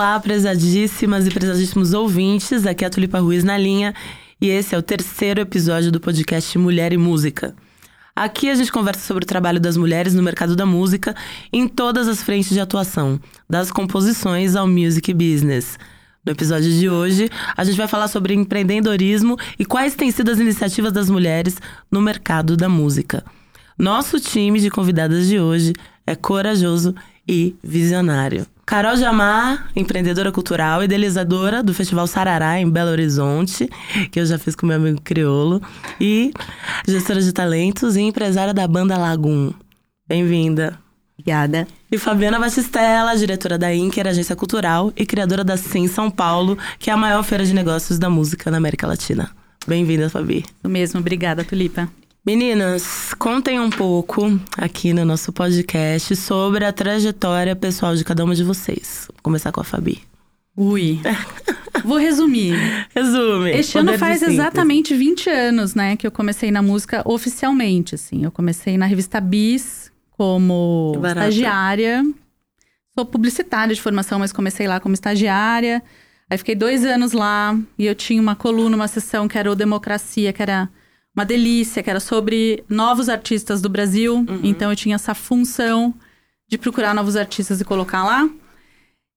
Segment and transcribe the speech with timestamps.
[0.00, 2.64] Olá, prezadíssimas e prezadíssimos ouvintes.
[2.64, 3.94] Aqui é a Tulipa Ruiz na linha
[4.40, 7.54] e esse é o terceiro episódio do podcast Mulher e Música.
[8.16, 11.14] Aqui a gente conversa sobre o trabalho das mulheres no mercado da música
[11.52, 15.78] em todas as frentes de atuação, das composições ao music business.
[16.24, 20.38] No episódio de hoje, a gente vai falar sobre empreendedorismo e quais têm sido as
[20.38, 21.58] iniciativas das mulheres
[21.90, 23.22] no mercado da música.
[23.76, 25.74] Nosso time de convidadas de hoje
[26.06, 26.94] é corajoso
[27.28, 28.46] e visionário.
[28.70, 33.68] Carol Jamar, empreendedora cultural, idealizadora do Festival Sarará em Belo Horizonte,
[34.12, 35.60] que eu já fiz com meu amigo Criolo,
[36.00, 36.32] e
[36.86, 39.52] gestora de talentos e empresária da banda Lagoon.
[40.06, 40.78] Bem-vinda.
[41.18, 41.66] Obrigada.
[41.90, 46.90] E Fabiana Batistella, diretora da Inker, agência cultural, e criadora da Sim São Paulo, que
[46.90, 49.32] é a maior feira de negócios da música na América Latina.
[49.66, 50.44] Bem-vinda, Fabi.
[50.62, 51.88] O mesmo, obrigada, Tulipa.
[52.24, 58.34] Meninas, contem um pouco aqui no nosso podcast sobre a trajetória pessoal de cada uma
[58.34, 59.06] de vocês.
[59.08, 60.02] Vou começar com a Fabi.
[60.54, 61.00] Ui.
[61.82, 62.54] Vou resumir.
[62.94, 63.52] Resume.
[63.52, 68.22] Este ano faz exatamente 20 anos, né, que eu comecei na música oficialmente, assim.
[68.22, 72.04] Eu comecei na revista Bis como estagiária.
[72.94, 75.82] Sou publicitária de formação, mas comecei lá como estagiária.
[76.28, 79.54] Aí fiquei dois anos lá e eu tinha uma coluna, uma sessão que era o
[79.54, 80.68] Democracia, que era
[81.14, 84.16] uma delícia, que era sobre novos artistas do Brasil.
[84.16, 84.40] Uhum.
[84.42, 85.94] Então eu tinha essa função
[86.48, 88.28] de procurar novos artistas e colocar lá.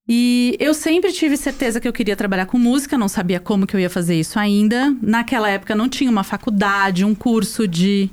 [0.07, 3.75] E eu sempre tive certeza que eu queria trabalhar com música, não sabia como que
[3.75, 4.93] eu ia fazer isso ainda.
[5.01, 8.09] Naquela época não tinha uma faculdade, um curso de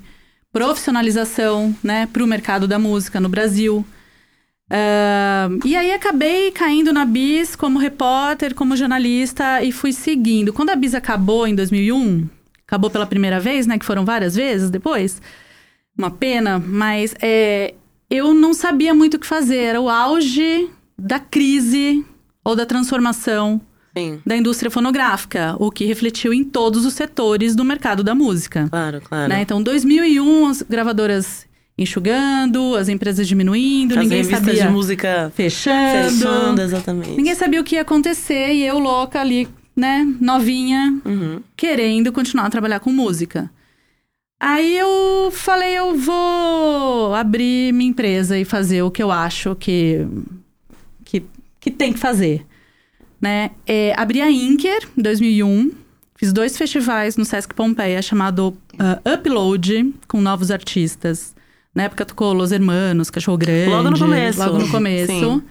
[0.53, 3.85] profissionalização, né, para o mercado da música no Brasil.
[4.71, 10.53] Uh, e aí acabei caindo na Bis como repórter, como jornalista e fui seguindo.
[10.53, 12.29] Quando a Bis acabou em 2001,
[12.71, 13.77] acabou pela primeira vez, né?
[13.77, 15.21] Que foram várias vezes depois.
[15.99, 17.75] Uma pena, mas é,
[18.09, 19.59] eu não sabia muito o que fazer.
[19.59, 22.05] Era o auge da crise
[22.45, 23.61] ou da transformação
[23.97, 24.21] Sim.
[24.25, 28.69] da indústria fonográfica, o que refletiu em todos os setores do mercado da música.
[28.71, 29.29] Claro, claro.
[29.29, 29.43] Né?
[29.43, 34.55] Então, 2001, as gravadoras enxugando, as empresas diminuindo, as ninguém sabia.
[34.55, 36.11] de música fechando.
[36.11, 37.17] Fechando, exatamente.
[37.17, 41.43] Ninguém sabia o que ia acontecer e eu louca ali né, novinha, uhum.
[41.57, 43.51] querendo continuar a trabalhar com música.
[44.39, 50.07] Aí eu falei, eu vou abrir minha empresa e fazer o que eu acho que,
[51.05, 51.23] que,
[51.61, 52.47] que tem que fazer.
[53.21, 53.51] Né?
[53.67, 55.73] É, abri a Inker em 2001,
[56.17, 61.35] fiz dois festivais no Sesc Pompeia chamado uh, Upload, com novos artistas.
[61.75, 63.71] Na época tocou Los Hermanos, Cachorro Grande.
[63.71, 64.39] Logo no começo.
[64.39, 65.13] Logo no começo.
[65.13, 65.43] Sim.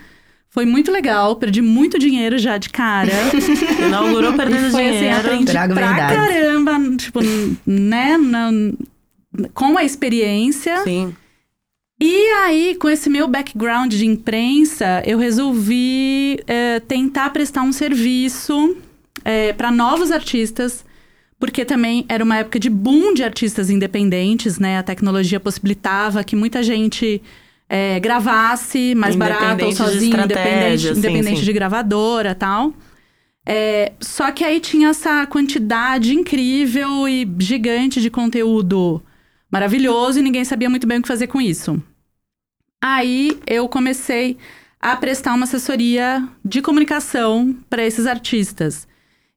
[0.51, 3.11] Foi muito legal, perdi muito dinheiro já de cara.
[3.85, 5.17] Inaugurou perdendo foi, assim, dinheiro.
[5.17, 6.15] Assim, aprendi Trago pra verdade.
[6.15, 7.19] caramba, tipo,
[7.65, 8.49] né, na,
[9.53, 10.83] com a experiência.
[10.83, 11.15] Sim.
[12.01, 18.77] E aí, com esse meu background de imprensa, eu resolvi é, tentar prestar um serviço
[19.23, 20.83] é, para novos artistas,
[21.37, 24.79] porque também era uma época de boom de artistas independentes, né?
[24.79, 27.21] A tecnologia possibilitava que muita gente
[27.69, 31.46] é, gravasse mais barato ou sozinho, independente, sim, independente sim.
[31.46, 32.74] de gravadora tal.
[33.46, 39.02] É, só que aí tinha essa quantidade incrível e gigante de conteúdo
[39.52, 41.81] maravilhoso e ninguém sabia muito bem o que fazer com isso.
[42.81, 44.38] Aí eu comecei
[44.79, 48.88] a prestar uma assessoria de comunicação para esses artistas.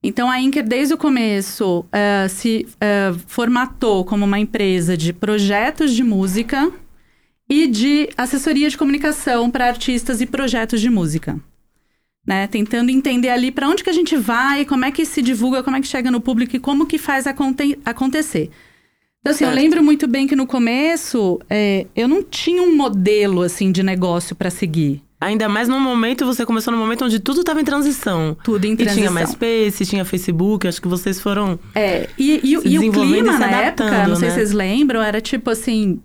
[0.02, 5.92] Então a Inker, desde o começo, uh, se uh, formatou como uma empresa de projetos
[5.92, 6.70] de música
[7.52, 11.38] e de assessoria de comunicação para artistas e projetos de música.
[12.26, 12.46] Né?
[12.46, 15.76] Tentando entender ali para onde que a gente vai, como é que se divulga, como
[15.76, 18.48] é que chega no público e como que faz aconte acontecer.
[19.20, 19.50] Então, assim, certo.
[19.50, 23.82] eu lembro muito bem que no começo é, eu não tinha um modelo assim de
[23.82, 25.02] negócio para seguir.
[25.20, 28.34] Ainda mais no momento, você começou no momento onde tudo estava em transição.
[28.42, 29.04] Tudo em transição.
[29.04, 31.60] E tinha MySpace, tinha Facebook, acho que vocês foram.
[31.74, 34.42] É, e, e, e o clima na época, não sei se né?
[34.42, 36.00] vocês lembram, era tipo assim: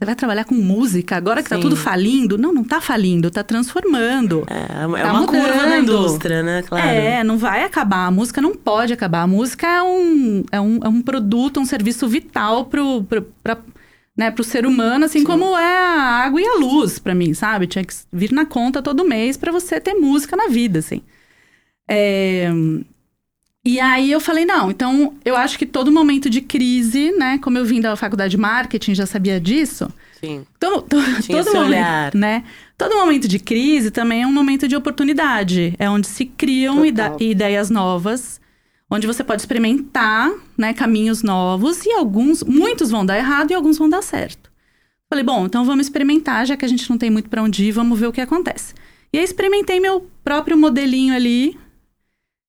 [0.00, 1.56] você vai trabalhar com música, agora que Sim.
[1.56, 2.38] tá tudo falindo.
[2.38, 4.46] Não, não tá falindo, tá transformando.
[4.48, 5.26] É, é tá uma mudando.
[5.26, 6.62] curva da indústria, né?
[6.62, 6.88] Claro.
[6.88, 8.06] É, não vai acabar.
[8.06, 9.20] A música não pode acabar.
[9.20, 13.58] A música é um, é um, é um produto, um serviço vital pro, pro, pra,
[14.16, 15.26] né, pro ser humano, assim Sim.
[15.26, 17.66] como é a água e a luz para mim, sabe?
[17.66, 21.02] Tinha que vir na conta todo mês para você ter música na vida, assim.
[21.86, 22.48] É,
[23.64, 27.38] e aí eu falei, não, então eu acho que todo momento de crise, né?
[27.38, 29.92] Como eu vim da faculdade de marketing, já sabia disso.
[30.18, 30.46] Sim.
[30.56, 30.96] Então, to,
[31.28, 32.14] todo momento, olhar.
[32.14, 32.44] né?
[32.78, 35.74] Todo momento de crise também é um momento de oportunidade.
[35.78, 38.40] É onde se criam ide ideias novas,
[38.90, 43.76] onde você pode experimentar, né, caminhos novos e alguns, muitos vão dar errado e alguns
[43.76, 44.50] vão dar certo.
[45.08, 47.72] Falei, bom, então vamos experimentar, já que a gente não tem muito para onde ir,
[47.72, 48.74] vamos ver o que acontece.
[49.12, 51.58] E aí experimentei meu próprio modelinho ali.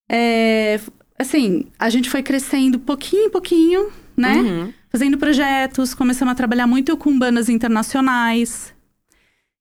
[0.10, 0.80] É,
[1.22, 4.34] assim, a gente foi crescendo pouquinho em pouquinho, né?
[4.36, 4.74] Uhum.
[4.90, 8.74] Fazendo projetos, começamos a trabalhar muito com bandas internacionais.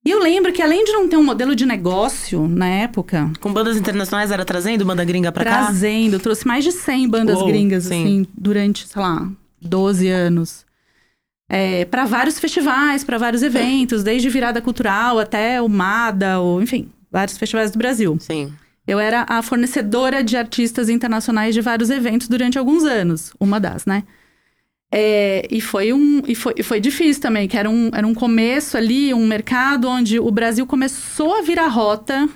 [0.03, 3.53] E eu lembro que além de não ter um modelo de negócio na época, Com
[3.53, 5.65] bandas internacionais, era trazendo banda gringa pra cá?
[5.65, 8.03] trazendo, trouxe mais de 100 bandas Uou, gringas, sim.
[8.03, 9.29] assim, durante, sei lá,
[9.61, 10.65] 12 anos.
[11.47, 16.89] É, para vários festivais, para vários eventos, desde virada cultural até o MADA, ou, enfim,
[17.11, 18.17] vários festivais do Brasil.
[18.19, 18.51] Sim.
[18.91, 23.85] Eu era a fornecedora de artistas internacionais de vários eventos durante alguns anos, uma das,
[23.85, 24.03] né?
[24.93, 28.13] É, e foi um e foi, e foi difícil também, que era um, era um
[28.13, 32.27] começo ali, um mercado onde o Brasil começou a virar rota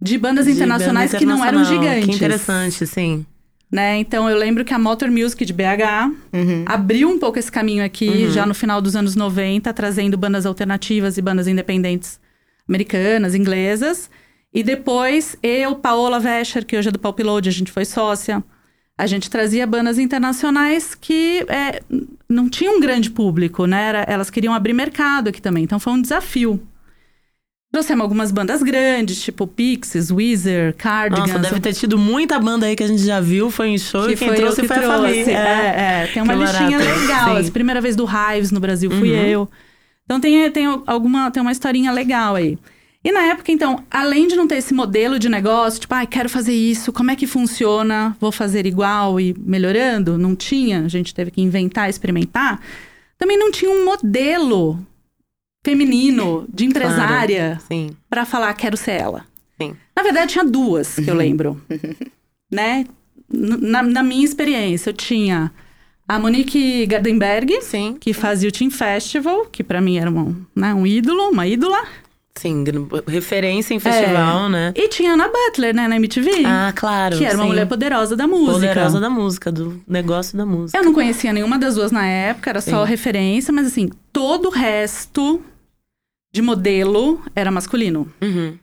[0.00, 2.06] de bandas De internacionais banda que não eram gigantes.
[2.06, 3.26] Que interessante, sim.
[3.70, 3.98] Né?
[3.98, 6.64] Então eu lembro que a Motor Music de BH Uhum.
[6.64, 8.30] abriu um pouco esse caminho aqui, Uhum.
[8.30, 12.18] já no final dos anos 90, trazendo bandas alternativas e bandas independentes
[12.66, 14.08] americanas, inglesas.
[14.52, 18.42] E depois, eu, Paola Vescher, que hoje é do Pulp Load, a gente foi sócia.
[18.96, 21.80] A gente trazia bandas internacionais que é,
[22.28, 23.88] não tinham um grande público, né?
[23.88, 26.60] Era- elas queriam abrir mercado aqui também, então foi um desafio.
[27.70, 31.28] Trouxemos algumas bandas grandes, tipo Pixies, Weezer, Cardigans.
[31.28, 34.06] Nossa, deve ter tido muita banda aí que a gente já viu, foi em show
[34.06, 35.00] Que e quem foi trouxe que foi a trouxe.
[35.02, 35.38] família.
[35.38, 37.42] É, é, tem uma Que listinha legal.
[37.42, 37.48] Sim.
[37.48, 39.22] A primeira vez do Hives no Brasil fui Uhum.
[39.26, 39.50] eu.
[40.06, 42.58] Então tem, tem alguma tem uma historinha legal aí.
[43.04, 46.28] E na época, então, além de não ter esse modelo de negócio, tipo, ai, quero
[46.28, 48.16] fazer isso, como é que funciona?
[48.20, 50.18] Vou fazer igual e melhorando?
[50.18, 52.60] Não tinha, a gente teve que inventar, experimentar.
[53.16, 54.78] Também não tinha um modelo
[55.64, 57.90] feminino de empresária Sim.
[58.10, 59.24] pra falar, quero ser ela.
[59.60, 59.76] Sim.
[59.96, 61.60] Na verdade, tinha duas que eu lembro.
[62.50, 62.84] né?
[63.30, 65.52] Na, na minha experiência, eu tinha
[66.06, 67.96] a Monique Gardenberg, Sim.
[68.00, 71.78] que fazia o Team Festival, que pra mim era um, né, um ídolo, uma ídola.
[72.38, 72.64] Sim,
[73.06, 74.72] referência em festival, né?
[74.76, 76.44] E tinha a Ana Butler, né, na MTV.
[76.46, 77.18] Ah, claro.
[77.18, 77.48] que era uma sim.
[77.48, 78.52] mulher poderosa da música.
[78.52, 80.78] poderosa da música, do negócio da música.
[80.78, 82.90] Eu não conhecia nenhuma das duas na época, era só Sim.
[82.90, 85.42] referência, mas assim, todo o resto
[86.32, 88.08] de modelo era masculino.
[88.22, 88.56] Uhum.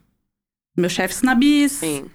[0.77, 2.05] Meu chefe Snabis, Sim.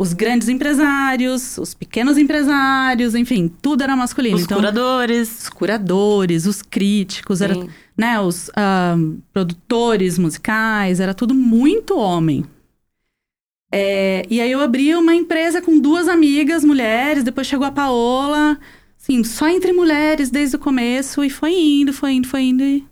[0.00, 4.36] Os grandes empresários, os pequenos empresários, enfim, tudo era masculino.
[4.36, 5.42] Os então, curadores.
[5.42, 7.54] os curadores, os críticos, era,
[7.94, 8.96] né, os ah,
[9.30, 12.46] produtores musicais, era tudo muito homem.
[13.70, 18.58] É, e aí eu abri uma empresa com duas amigas, mulheres, depois chegou a Paola,
[18.98, 22.86] assim, só entre mulheres desde o começo, e foi indo, foi indo, foi indo, e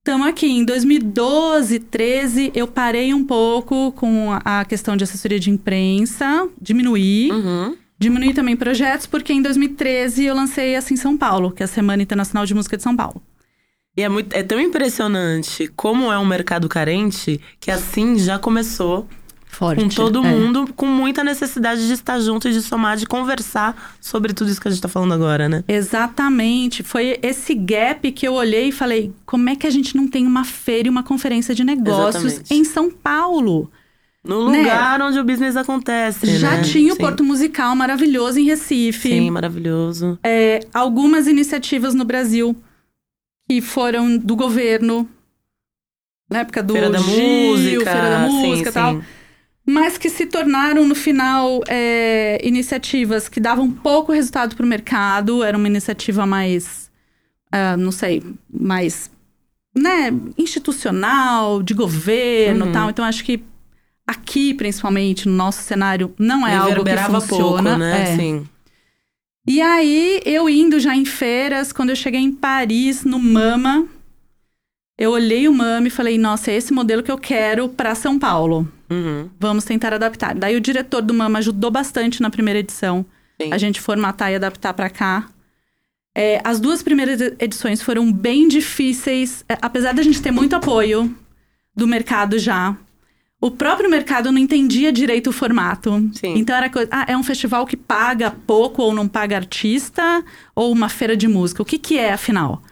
[0.00, 0.46] estamos aqui.
[0.46, 7.30] Em 2012, 13, eu parei um pouco com a questão de assessoria de imprensa, diminuí.
[7.30, 7.76] Uhum.
[7.98, 12.02] Diminuí também projetos, porque em 2013 eu lancei Assim São Paulo, que é a Semana
[12.02, 13.22] Internacional de Música de São Paulo.
[13.94, 19.06] E é, muito, é tão impressionante como é um mercado carente que assim já começou
[19.50, 19.82] Forte.
[19.82, 20.30] com todo é.
[20.30, 24.60] mundo, com muita necessidade de estar junto e de somar, de conversar sobre tudo isso
[24.60, 25.64] que a gente tá falando agora, né?
[25.68, 26.82] Exatamente.
[26.82, 30.26] Foi esse gap que eu olhei e falei: como é que a gente não tem
[30.26, 32.54] uma feira e uma conferência de negócios Exatamente.
[32.54, 33.70] em São Paulo?
[34.22, 34.58] No Né?
[34.58, 36.38] lugar onde o business acontece.
[36.38, 36.62] Já né?
[36.62, 37.00] tinha o Sim.
[37.02, 39.08] Porto Musical maravilhoso em Recife.
[39.08, 40.18] Sim, maravilhoso.
[40.22, 42.54] É, algumas iniciativas no Brasil
[43.48, 45.08] que foram do governo.
[46.30, 47.84] Na época do Feira da Gil, Música.
[47.90, 48.94] Feira da sim, Música e tal.
[48.94, 49.02] sim.
[49.70, 55.42] Mas que se tornaram no final é, iniciativas que davam pouco resultado para o mercado.
[55.44, 56.90] Era uma iniciativa mais,
[57.52, 58.22] ah, não sei,
[58.52, 59.10] mais
[59.76, 62.72] né, institucional, de governo, Uhum.
[62.72, 62.90] tal.
[62.90, 63.42] Então acho que
[64.06, 67.62] aqui, principalmente no nosso cenário, não é algo que funciona.
[67.70, 68.02] pouco, né?
[68.02, 68.16] É.
[68.16, 68.48] Sim.
[69.46, 73.86] E aí, eu indo já em feiras, quando eu cheguei em Paris, no Mama,
[74.98, 78.18] eu olhei o Mama e falei, nossa, é esse modelo que eu quero para São
[78.18, 78.68] Paulo.
[78.90, 79.30] Uhum.
[79.38, 80.34] Vamos tentar adaptar.
[80.34, 83.04] Daí o diretor do Mama ajudou bastante na primeira edição.
[83.40, 83.52] Sim.
[83.52, 85.28] A gente formatar e adaptar para cá.
[86.14, 90.54] É, as duas primeiras ed- edições foram bem difíceis, é, apesar da gente ter muito
[90.56, 91.14] apoio
[91.74, 92.76] do mercado já.
[93.40, 95.90] O próprio mercado não entendia direito o formato.
[96.12, 96.34] Sim.
[96.36, 100.22] Então era coisa, ah, é um festival que paga pouco ou não paga artista,
[100.54, 101.62] ou uma feira de música.
[101.62, 102.62] O que, que é, afinal?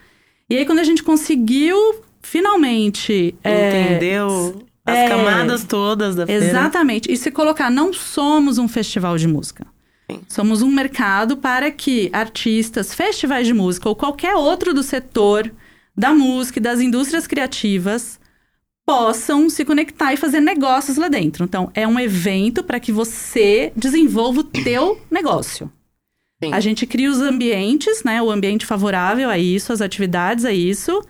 [0.51, 1.77] E aí, quando a gente conseguiu
[2.21, 3.35] finalmente.
[3.45, 4.67] é, Entendeu?
[4.89, 6.45] As é, camadas todas da feira.
[6.45, 7.11] Exatamente.
[7.11, 9.67] E se colocar, não somos um festival de música.
[10.11, 10.21] Sim.
[10.29, 15.53] Somos um mercado para que artistas, festivais de música ou qualquer outro do setor
[15.97, 18.19] da música e das indústrias criativas
[18.87, 21.45] possam se conectar e fazer negócios lá dentro.
[21.45, 25.71] Então, é um evento para que você desenvolva o teu negócio.
[26.43, 26.55] Sim.
[26.55, 28.23] A gente cria os ambientes, né?
[28.23, 31.03] O ambiente favorável a isso, as atividades a isso,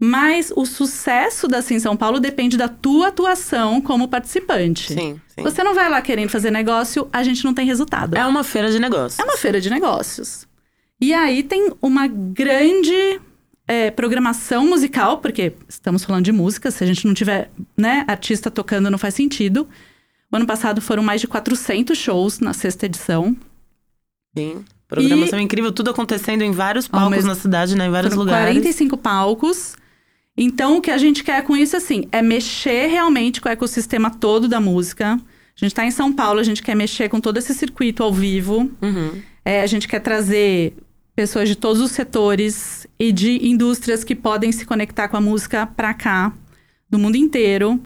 [0.00, 4.92] Mas o sucesso da Sim São Paulo depende da tua atuação como participante.
[4.92, 5.42] Sim, sim.
[5.42, 8.16] Você não vai lá querendo fazer negócio, a gente não tem resultado.
[8.16, 9.18] É uma feira de negócios.
[9.18, 10.46] É uma feira de negócios.
[11.00, 13.20] E aí tem uma grande
[13.66, 18.50] é, programação musical, porque estamos falando de música, se a gente não tiver né, artista
[18.52, 19.68] tocando não faz sentido.
[20.30, 23.36] O ano passado foram mais de 400 shows na sexta edição.
[24.36, 24.64] Sim.
[24.86, 27.86] Programação incrível, tudo acontecendo em vários palcos mesmo- na cidade, né?
[27.86, 28.54] Em vários Foram lugares.
[28.54, 29.74] 45 palcos.
[30.40, 34.08] Então, o que a gente quer com isso, assim, é mexer realmente com o ecossistema
[34.08, 35.14] todo da música.
[35.14, 38.12] A gente tá em São Paulo, a gente quer mexer com todo esse circuito ao
[38.12, 38.70] vivo.
[38.80, 39.20] Uhum.
[39.44, 40.74] É, a gente quer trazer
[41.16, 45.66] pessoas de todos os setores e de indústrias que podem se conectar com a música
[45.66, 46.32] pra cá,
[46.88, 47.82] do mundo inteiro.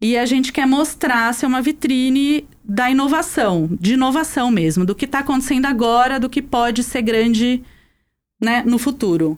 [0.00, 5.06] E a gente quer mostrar ser uma vitrine da inovação, de inovação mesmo, do que
[5.06, 7.64] está acontecendo agora, do que pode ser grande
[8.40, 9.36] né, no futuro.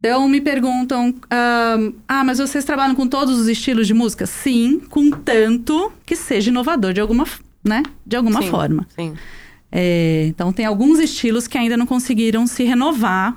[0.00, 4.26] Então me perguntam, ah, mas vocês trabalham com todos os estilos de música?
[4.26, 7.26] Sim, contanto que seja inovador de alguma,
[7.64, 8.86] né, de alguma Sim, forma.
[8.94, 9.14] Sim.
[9.72, 13.36] É, então, tem alguns estilos que ainda não conseguiram se renovar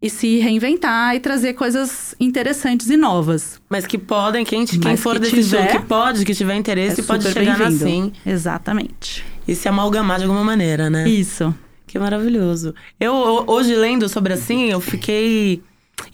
[0.00, 3.60] e se reinventar e trazer coisas interessantes e novas.
[3.68, 6.54] Mas que podem, quem, quem Mas for que desse tiver, estilo, que pode, que tiver
[6.54, 7.84] interesse, é pode chegar na bem-vindo.
[7.84, 9.24] Sim Exatamente.
[9.48, 11.08] e se amalgamar de alguma maneira, né?
[11.08, 11.52] Isso.
[11.88, 12.72] Que maravilhoso.
[13.00, 15.60] Eu, ho- hoje, lendo sobre assim, eu fiquei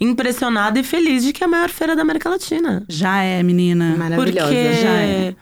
[0.00, 2.84] impressionada e feliz de que é a maior feira da América Latina.
[2.88, 3.96] Já é, menina.
[3.96, 4.46] Maravilhosa.
[4.46, 5.36] Porque já é.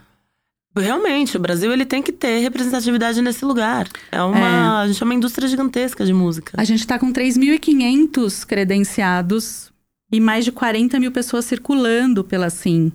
[0.76, 3.88] realmente o Brasil ele tem que ter representatividade nesse lugar.
[4.10, 6.52] É uma, a gente é uma indústria gigantesca de música.
[6.56, 9.72] A gente tá com 3.500 credenciados
[10.10, 12.92] e mais de 40 mil pessoas circulando pela SIM.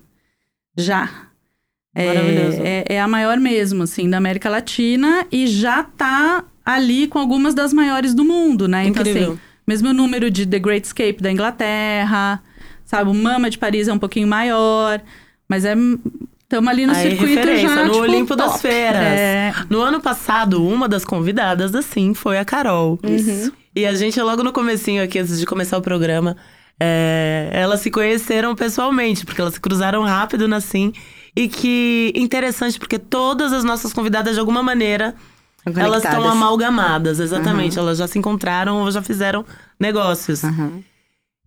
[0.78, 1.28] Já.
[1.96, 2.58] É, Maravilhoso.
[2.62, 7.56] é, é a maior mesmo, assim, da América Latina e já tá ali com algumas
[7.56, 8.86] das maiores do mundo, né?
[8.86, 9.32] Então, Incrível.
[9.32, 12.42] assim, mesmo número de The Great Escape da Inglaterra,
[12.86, 13.10] sabe?
[13.10, 15.02] O Mama de Paris é um pouquinho maior,
[15.48, 15.76] mas é.
[16.44, 18.62] Estamos ali no Aí, circuito referência, já, no tipo, Olimpo das top.
[18.62, 19.04] Feiras.
[19.04, 22.98] É, No ano passado, uma das convidadas, assim, foi a Carol.
[23.04, 23.52] Uhum.
[23.76, 26.38] E a gente, logo no comecinho aqui, antes de começar o programa,
[26.80, 30.94] é, elas se conheceram pessoalmente, porque elas se cruzaram rápido na Sim.
[31.36, 35.16] E que interessante, porque todas as nossas convidadas, de alguma maneira,
[35.76, 37.78] Elas estão amalgamadas, exatamente.
[37.78, 39.46] Elas já se encontraram ou já fizeram
[39.80, 40.44] negócios.
[40.44, 40.84] Aham.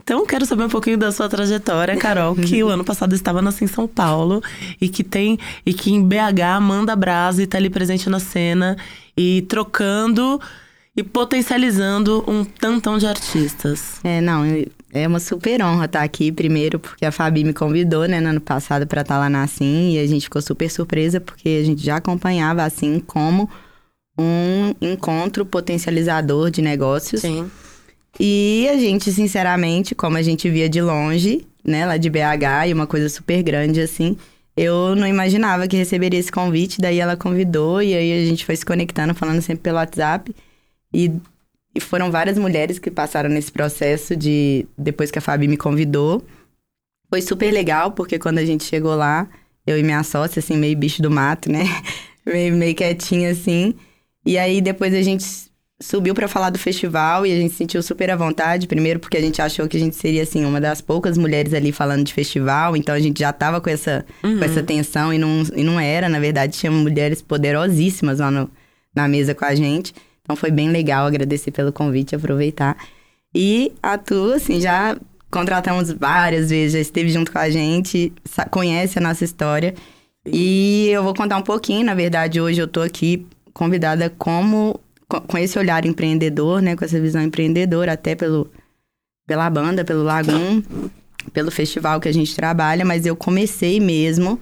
[0.02, 3.52] Então, quero saber um pouquinho da sua trajetória, Carol, que o ano passado estava na
[3.52, 4.42] Sim São Paulo
[4.80, 8.76] e que tem e que em BH manda brasa e tá ali presente na cena
[9.16, 10.40] e trocando
[10.96, 14.00] e potencializando um tantão de artistas.
[14.02, 14.42] É, não,
[14.92, 18.40] é uma super honra estar aqui, primeiro, porque a Fabi me convidou, né, no ano
[18.40, 21.84] passado para estar lá na Assim, e a gente ficou super surpresa, porque a gente
[21.84, 23.48] já acompanhava Assim como
[24.20, 27.22] um encontro potencializador de negócios.
[27.22, 27.50] Sim.
[28.18, 32.72] E a gente, sinceramente, como a gente via de longe, né, lá de BH, e
[32.72, 34.16] uma coisa super grande assim,
[34.56, 38.56] eu não imaginava que receberia esse convite, daí ela convidou, e aí a gente foi
[38.56, 40.34] se conectando, falando sempre pelo WhatsApp.
[40.92, 41.10] E,
[41.74, 44.66] e foram várias mulheres que passaram nesse processo de.
[44.76, 46.22] Depois que a Fabi me convidou.
[47.08, 49.28] Foi super legal, porque quando a gente chegou lá,
[49.66, 51.64] eu e minha sócia, assim, meio bicho do mato, né?
[52.26, 53.74] meio, meio quietinha, assim.
[54.24, 55.24] E aí depois a gente
[55.82, 58.66] subiu pra falar do festival e a gente se sentiu super à vontade.
[58.66, 61.72] Primeiro porque a gente achou que a gente seria, assim, uma das poucas mulheres ali
[61.72, 62.76] falando de festival.
[62.76, 66.08] Então a gente já tava com essa, com essa tensão e não, e não era.
[66.08, 68.50] Na verdade, tinha mulheres poderosíssimas lá no,
[68.94, 69.94] na mesa com a gente.
[70.22, 72.76] Então foi bem legal agradecer pelo convite, aproveitar.
[73.34, 74.96] E a Tu, assim, já
[75.30, 78.12] contratamos várias vezes, já esteve junto com a gente,
[78.50, 79.74] conhece a nossa história.
[80.26, 84.78] E eu vou contar um pouquinho, na verdade, hoje eu tô aqui convidada como
[85.08, 88.50] com- esse olhar empreendedor, né, com essa visão empreendedora, até pelo
[89.26, 90.60] pela banda, pelo Lagoon,
[91.32, 94.40] pelo festival que a gente trabalha, mas eu comecei mesmo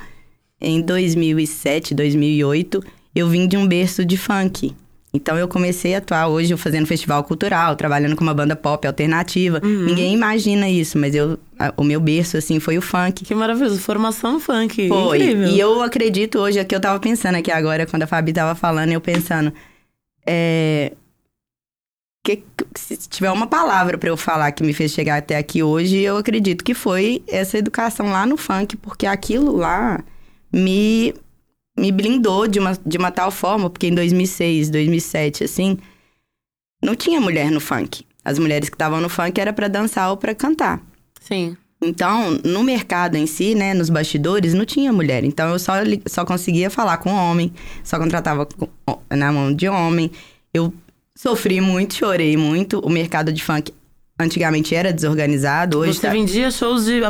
[0.61, 2.83] em 2007, 2008,
[3.15, 4.75] eu vim de um berço de funk.
[5.12, 8.87] Então eu comecei a atuar hoje eu fazendo festival cultural, trabalhando com uma banda pop
[8.87, 9.59] alternativa.
[9.61, 13.25] Ninguém imagina isso, mas eu a- o meu berço assim foi o funk.
[13.25, 13.79] Que maravilhoso.
[13.81, 14.87] Formação funk.
[14.88, 15.17] Foi.
[15.19, 15.49] Incrível.
[15.49, 18.93] E eu acredito hoje, aqui eu tava pensando aqui agora, quando a Fabi tava falando,
[18.93, 19.53] eu pensando.
[20.27, 20.93] É.
[22.27, 22.45] Que,
[22.77, 26.19] se tiver uma palavra pra eu falar que me fez chegar até aqui hoje, eu
[26.19, 30.05] acredito que foi essa educação lá no funk, porque aquilo lá
[30.53, 31.15] me,
[31.78, 35.78] me blindou de uma, de uma tal forma, porque em 2006, 2007, assim,
[36.82, 38.04] não tinha mulher no funk.
[38.25, 40.80] As mulheres que estavam no funk era pra dançar ou pra cantar.
[41.20, 41.56] Sim.
[41.80, 45.23] Então, no mercado em si, né, nos bastidores, não tinha mulher.
[45.25, 45.75] Então, eu só,
[46.06, 47.52] só conseguia falar com homem,
[47.85, 48.68] só contratava com-
[49.11, 50.11] na mão de homem.
[50.52, 50.75] Eu
[51.16, 52.80] sofri muito, chorei muito.
[52.80, 53.73] O mercado de funk
[54.20, 57.00] antigamente era desorganizado, hoje Você tá- vendia shows de,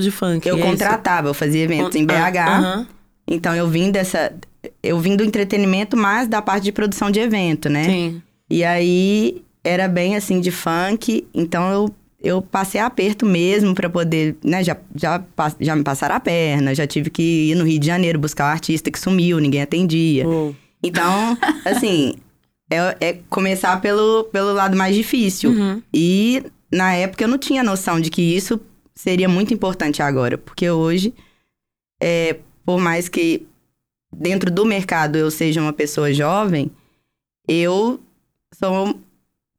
[0.00, 0.46] de funk.
[0.46, 0.68] eu é isso?
[0.68, 2.36] contratava, eu fazia eventos em Ah, BH.
[2.48, 2.86] aham.
[3.28, 4.32] Então eu vim dessa.
[4.82, 7.84] Eu vim do entretenimento, mais da parte de produção de evento, né?
[7.84, 8.22] Sim.
[8.50, 14.36] E aí era bem assim de funk, então eu, eu passei aperto mesmo pra poder,
[14.42, 14.64] né?
[14.64, 15.22] Já, já,
[15.60, 18.52] já me passaram a perna, já tive que ir no Rio de Janeiro buscar o
[18.52, 20.24] artista que sumiu, ninguém atendia.
[20.24, 20.54] Pô.
[20.82, 22.14] Então, assim,
[22.70, 25.50] é, é começar pelo, pelo lado mais difícil.
[25.50, 25.82] Uhum.
[25.92, 26.42] E
[26.72, 28.60] na época eu não tinha noção de que isso
[28.94, 31.14] seria muito importante agora, porque hoje,
[32.02, 32.36] é,
[32.68, 33.46] por mais que
[34.14, 36.70] dentro do mercado eu seja uma pessoa jovem,
[37.48, 37.98] eu
[38.52, 39.00] sou,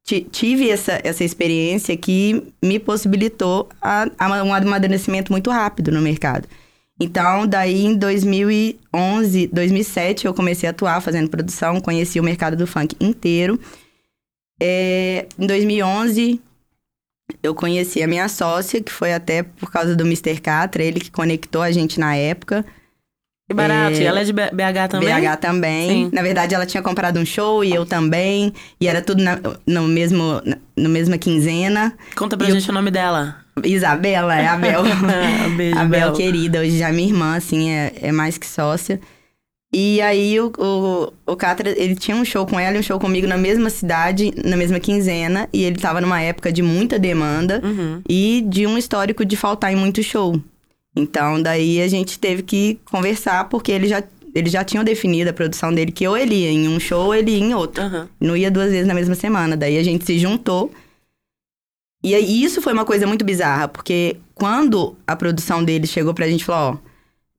[0.04, 6.00] ti- tive essa, essa experiência que me possibilitou a, a um amadurecimento muito rápido no
[6.00, 6.46] mercado.
[7.00, 12.64] Então, daí em 2011, 2007, eu comecei a atuar fazendo produção, conheci o mercado do
[12.64, 13.58] funk inteiro.
[14.62, 16.40] É, em 2011,
[17.42, 20.40] eu conheci a minha sócia, que foi até por causa do Mr.
[20.40, 22.64] Catra, ele que conectou a gente na época.
[23.50, 23.96] Que barato.
[23.96, 25.08] É, E ela é de BH também?
[25.12, 25.88] BH também.
[25.88, 26.10] Sim.
[26.12, 28.52] Na verdade, ela tinha comprado um show e eu também.
[28.80, 31.92] E era tudo na, no mesmo, na no mesma quinzena.
[32.14, 33.38] Conta pra E eu- gente o nome dela.
[33.64, 34.82] Isabela, é a Bel.
[35.56, 36.12] Beijo, a Bel Bel.
[36.12, 39.00] querida, hoje já é minha irmã, assim, é, é mais que sócia.
[39.74, 43.00] E aí o, o, o Catra, ele tinha um show com ela e um show
[43.00, 45.48] comigo na mesma cidade, na mesma quinzena.
[45.52, 48.00] E ele tava numa época de muita demanda Uhum.
[48.08, 50.40] e de um histórico de faltar em muito show.
[50.94, 54.02] Então, daí a gente teve que conversar, porque ele já,
[54.34, 57.14] eles já tinham definido a produção dele, que ou ele ia em um show ou
[57.14, 57.82] ele ia em outro.
[57.82, 58.08] Aham.
[58.20, 59.56] Não ia duas vezes na mesma semana.
[59.56, 60.72] Daí a gente se juntou.
[62.02, 66.26] E aí isso foi uma coisa muito bizarra, porque quando a produção dele chegou pra
[66.26, 66.90] gente e falou, ó,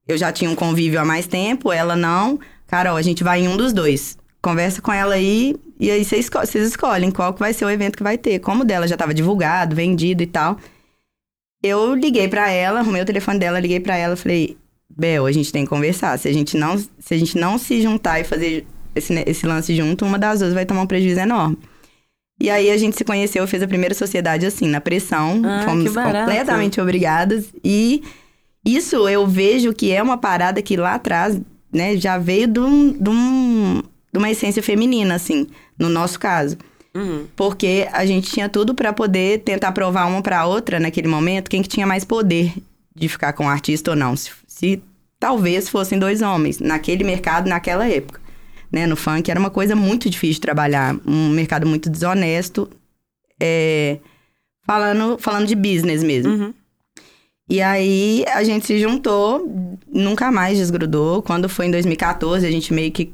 [0.08, 2.40] eu já tinha um convívio há mais tempo, ela não.
[2.68, 4.18] Carol, a gente vai em um dos dois.
[4.42, 7.98] Conversa com ela aí, e aí vocês, esco- escolhem qual que vai ser o evento
[7.98, 8.40] que vai ter.
[8.40, 10.58] Como o dela já tava divulgado, vendido e tal.
[11.64, 14.58] Eu liguei pra ela, arrumei o telefone dela, liguei pra ela, falei,
[14.90, 16.18] Bel, a gente tem que conversar.
[16.18, 19.46] Se a gente não se, a gente não se juntar e fazer esse, ne- esse
[19.46, 21.58] lance junto, uma das duas vai tomar um prejuízo enorme.
[22.40, 25.42] E aí a gente se conheceu, fez a primeira sociedade assim, na pressão.
[25.46, 25.84] Ah, fomos
[26.34, 27.46] completamente obrigadas.
[27.64, 28.02] E
[28.66, 31.40] isso eu vejo que é uma parada que lá atrás,
[31.72, 36.58] né, já veio de, um, de, um- de uma essência feminina, assim, no nosso caso.
[36.94, 37.26] Uhum.
[37.36, 41.62] Porque a gente tinha tudo pra poder tentar provar uma pra outra naquele momento, quem
[41.62, 42.54] que tinha mais poder
[42.96, 44.16] de ficar com o artista ou não.
[44.16, 44.84] Se, se
[45.20, 48.20] talvez fossem dois homens, naquele mercado, naquela época.
[48.72, 48.86] Né?
[48.86, 52.70] No funk era uma coisa muito difícil de trabalhar, um mercado muito desonesto,
[53.40, 54.00] é,
[54.66, 56.34] falando, falando de business mesmo.
[56.34, 56.54] Uhum.
[57.50, 59.46] E aí a gente se juntou,
[59.92, 61.22] nunca mais desgrudou.
[61.22, 63.14] Quando foi em 2014, a gente meio que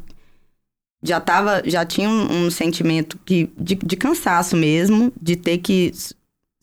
[1.03, 5.91] já tava, já tinha um, um sentimento que, de, de cansaço mesmo, de ter que
[5.93, 6.15] su-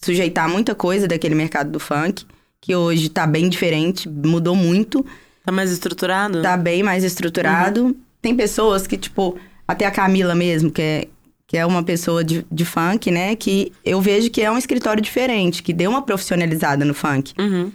[0.02, 2.24] sujeitar muita coisa daquele mercado do funk,
[2.60, 5.04] que hoje tá bem diferente, mudou muito,
[5.44, 6.40] Tá mais estruturado?
[6.42, 7.94] tá bem mais estruturado.
[8.22, 11.08] Tem pessoas que, tipo, até a Camila mesmo, que é,
[11.46, 13.36] que é uma pessoa de, de funk, né?
[13.36, 17.70] Que eu vejo que é um escritório diferente, que deu uma profissionalizada no funk Uhum.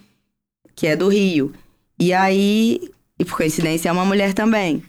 [0.75, 1.53] que é do Rio.
[1.99, 2.81] E aí,
[3.19, 4.81] e por coincidência, é uma mulher também.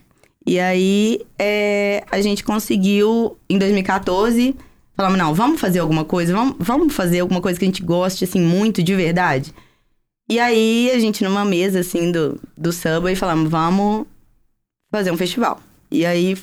[0.46, 4.56] E aí, é, a gente conseguiu, em 2014,
[4.96, 8.24] falamos, não, vamos fazer alguma coisa, vamos, vamos fazer alguma coisa que a gente goste,
[8.24, 9.52] assim, muito, de verdade.
[10.28, 14.06] E aí, a gente, numa mesa, assim, do, do Subway, falamos, vamos
[14.90, 15.60] fazer um festival.
[15.90, 16.36] E aí,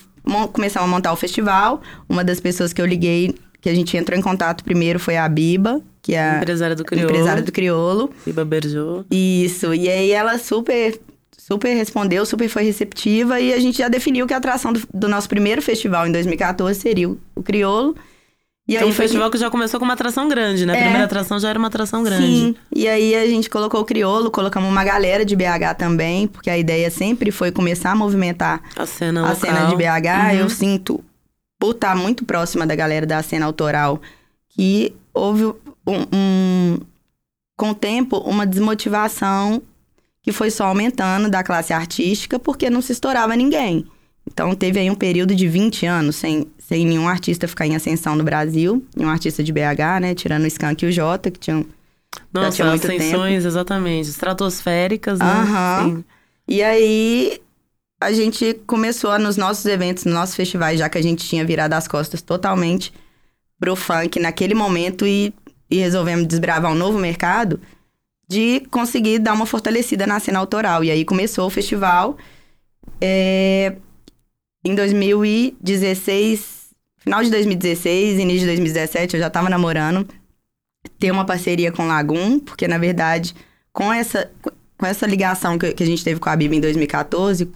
[0.52, 1.82] começamos a montar o festival.
[2.08, 5.28] Uma das pessoas que eu liguei, que a gente entrou em contato primeiro, foi a
[5.28, 7.10] Biba, que é a Empresária do Crioulo.
[7.10, 8.12] empresária do Criolo.
[8.26, 9.06] Biba Berjô.
[9.10, 11.00] Isso, e aí ela super,
[11.48, 15.08] super respondeu, super foi receptiva e a gente já definiu que a atração do, do
[15.08, 17.96] nosso primeiro festival em 2014 seria o, o Criolo.
[18.68, 20.74] E Então, aí um festival que já começou com uma atração grande, né?
[20.74, 20.82] A É.
[20.82, 22.26] primeira atração já era uma atração grande.
[22.28, 26.50] Sim, e aí a gente colocou o Criolo, colocamos uma galera de BH também, porque
[26.50, 29.36] a ideia sempre foi começar a movimentar A cena a local.
[29.38, 30.34] cena de BH.
[30.34, 30.40] Uhum.
[30.40, 31.02] Eu sinto,
[31.58, 34.02] por estar muito próxima da galera da cena autoral,
[34.50, 35.56] que houve um,
[36.14, 36.78] um-
[37.56, 39.62] com o tempo, uma desmotivação
[40.28, 43.86] que foi só aumentando da classe artística, porque não se estourava ninguém.
[44.30, 48.14] Então, teve aí um período de 20 anos sem, sem nenhum artista ficar em ascensão
[48.14, 48.86] no Brasil.
[48.94, 50.14] Nenhum artista de BH, né?
[50.14, 51.66] Tirando o Skank e o Jota, que tinham
[52.34, 54.10] Nossa, tinha muito ascensões, exatamente.
[54.10, 55.26] Estratosféricas, né?
[55.26, 55.86] Aham.
[55.86, 56.06] Sim.
[56.46, 57.40] E aí
[58.02, 61.46] a gente começou a, nos nossos eventos, nos nossos festivais, já que a gente tinha
[61.46, 62.92] virado as costas totalmente
[63.58, 65.34] pro funk naquele momento e,
[65.72, 67.62] e resolvemos desbravar um novo mercado,
[68.28, 70.84] de conseguir dar uma fortalecida na cena autoral.
[70.84, 72.18] E aí começou o festival.
[73.00, 73.76] É,
[74.66, 80.08] em 2016, final de 2016, início de 2017, eu já tava namorando.
[81.00, 83.36] ter uma parceria com Lagum, porque na verdade,
[83.74, 84.32] com essa,
[84.78, 87.52] com essa ligação que, que a gente teve com a Bíblia em 2014, o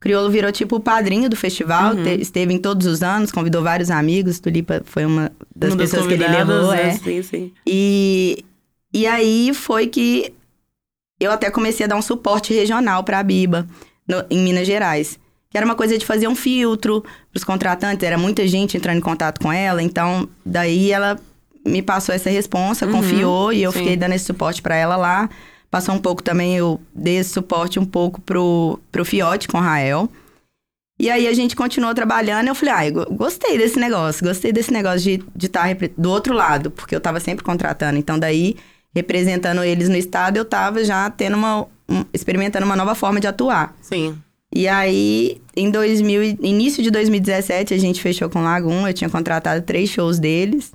[0.00, 2.02] Criolo virou tipo o padrinho do festival, Uhum.
[2.02, 6.06] te- esteve em todos os anos, convidou vários amigos, Tulipa foi uma das Uma pessoas
[6.08, 6.88] que ele levou, né?
[6.88, 6.92] é.
[6.98, 7.52] Sim, sim.
[7.64, 8.44] E,
[8.92, 10.32] e aí foi que
[11.20, 13.66] eu até comecei a dar um suporte regional para a Biba,
[14.08, 15.18] no- em Minas Gerais.
[15.50, 18.96] Que era uma coisa de fazer um filtro para os contratantes, era muita gente entrando
[18.98, 21.18] em contato com ela, então daí ela
[21.64, 23.78] me passou essa responsa, Uhum, confiou e eu sim.
[23.80, 25.28] fiquei dando esse suporte para ela lá.
[25.70, 29.60] Passou um pouco também, eu dei esse suporte um pouco pro, pro Fiote com o
[29.60, 30.08] Rael.
[30.98, 34.52] E aí a gente continuou trabalhando eu falei, ah, eu go- gostei desse negócio, gostei
[34.52, 37.98] desse negócio de de estar do outro lado, porque eu tava sempre contratando.
[37.98, 38.56] Então daí,
[38.94, 41.66] representando eles no estado, eu tava já tendo uma.
[41.88, 43.76] um- experimentando uma nova forma de atuar.
[43.82, 44.16] Sim.
[44.54, 49.08] E aí, em 2000, e- início de 2017, a gente fechou com Lagum, eu tinha
[49.10, 50.72] contratado três shows deles.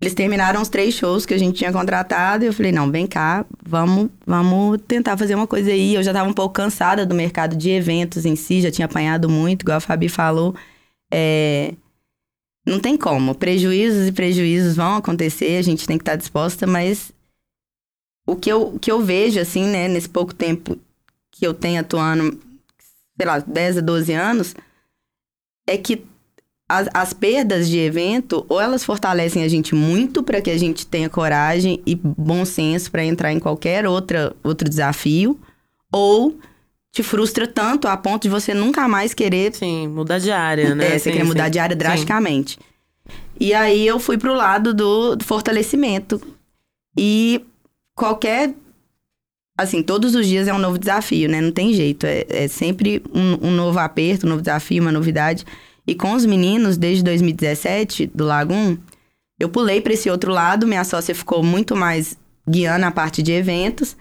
[0.00, 3.06] Eles terminaram os três shows que a gente tinha contratado e eu falei, não, vem
[3.06, 5.94] cá, vamos, vamos tentar fazer uma coisa aí.
[5.94, 9.26] Eu já estava um pouco cansada do mercado de eventos em si, já tinha apanhado
[9.28, 10.54] muito, igual a Fabi falou.
[11.10, 11.72] É,
[12.66, 17.12] Não tem como, prejuízos e prejuízos vão acontecer, a gente tem que estar disposta, mas
[18.26, 20.76] o que eu, que eu vejo, assim, né, nesse pouco tempo
[21.30, 22.38] que eu tenho atuando,
[23.16, 24.54] sei lá, 10 a 12 anos,
[25.64, 26.04] é que
[26.68, 30.84] as, as perdas de evento, ou elas fortalecem a gente muito para que a gente
[30.86, 35.38] tenha coragem e bom senso para entrar em qualquer outra, outro desafio,
[35.92, 36.36] ou
[36.96, 40.94] te frustra tanto a ponto de você nunca mais querer Sim, mudar de área, né?
[40.94, 41.50] é, você Sim, quer mudar sim.
[41.50, 42.58] de área drasticamente.
[43.38, 46.18] E aí eu fui pro lado do, do fortalecimento.
[46.96, 47.44] E
[47.94, 48.54] qualquer.
[49.58, 51.38] Assim, todos os dias é um novo desafio, né?
[51.38, 52.06] Não tem jeito.
[52.06, 55.44] É, é sempre um, um novo aperto, um novo desafio, uma novidade.
[55.86, 58.78] E com os meninos, desde 2017, do Lagum,
[59.38, 60.66] eu pulei para esse outro lado.
[60.66, 62.16] Minha sócia ficou muito mais
[62.48, 63.94] guiando a parte de eventos.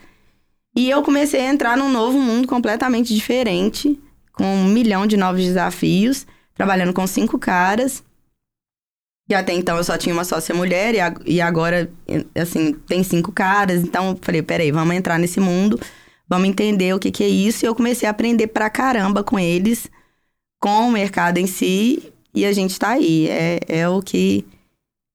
[0.76, 4.00] E eu comecei a entrar num novo mundo completamente diferente,
[4.34, 8.04] com um milhão de novos desafios, trabalhando com cinco caras.
[9.30, 11.90] E até então eu só tinha uma sócia mulher, e, ag- agora,
[12.36, 13.82] assim, tem cinco caras.
[13.82, 15.80] Então eu falei, peraí, vamos entrar nesse mundo,
[16.28, 17.66] vamos entender o que, que é isso.
[17.66, 19.90] E eu comecei a aprender pra caramba com eles,
[20.60, 23.28] com o mercado em si, e a gente tá aí.
[23.30, 24.46] É, é o que.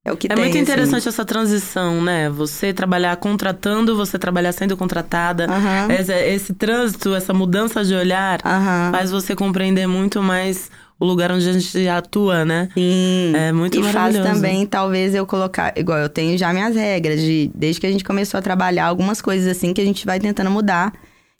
[0.04, 0.38] É o que É tem.
[0.38, 0.62] muito assim.
[0.62, 2.30] interessante essa transição, né?
[2.30, 5.44] Você trabalhar contratando, você trabalhar sendo contratada.
[5.44, 5.88] Aham.
[5.92, 8.92] Esse, esse trânsito, essa mudança de olhar Aham.
[8.92, 12.68] faz você compreender muito mais o lugar onde a gente atua, né?
[12.74, 13.32] Sim.
[13.34, 14.28] É muito e faz maravilhoso.
[14.34, 15.72] também, talvez, eu colocar.
[15.76, 19.20] Igual eu tenho já minhas regras, de, desde que a gente começou a trabalhar, algumas
[19.20, 20.92] coisas assim que a gente vai tentando mudar,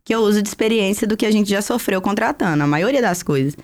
[0.05, 3.23] que eu uso de experiência do que a gente já sofreu contratando, a maioria das
[3.23, 3.55] coisas.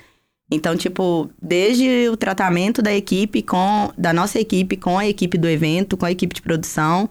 [0.51, 3.93] Então, tipo, desde o tratamento da equipe com.
[3.99, 7.09] da nossa equipe com a equipe do evento, com a equipe de produção.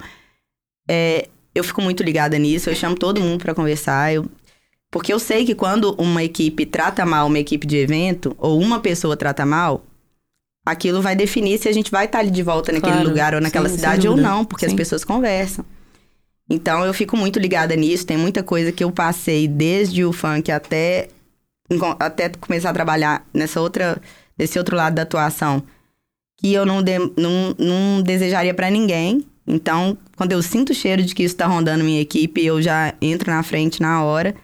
[0.90, 4.14] é, eu fico muito ligada nisso, eu chamo todo mundo pra conversar.
[4.14, 4.26] Eu,
[4.92, 8.80] porque eu sei que quando uma equipe trata mal uma equipe de evento, ou uma
[8.80, 9.86] pessoa trata mal,
[10.66, 13.42] aquilo vai definir se a gente vai estar ali de volta naquele Claro, lugar ou
[13.42, 14.78] naquela sim, cidade ou não, porque as Sim.
[14.78, 15.66] pessoas conversam.
[16.50, 20.52] Então eu fico muito ligada nisso, tem muita coisa que eu passei desde o funk
[20.52, 21.10] até,
[22.00, 24.02] até começar a trabalhar nessa outra,
[24.38, 25.64] nesse outro lado da atuação,
[26.38, 29.26] que eu não, de- não, não desejaria pra ninguém.
[29.48, 32.94] Então, quando eu sinto o cheiro de que isso tá rondando minha equipe, eu já
[33.02, 34.36] entro na frente na hora.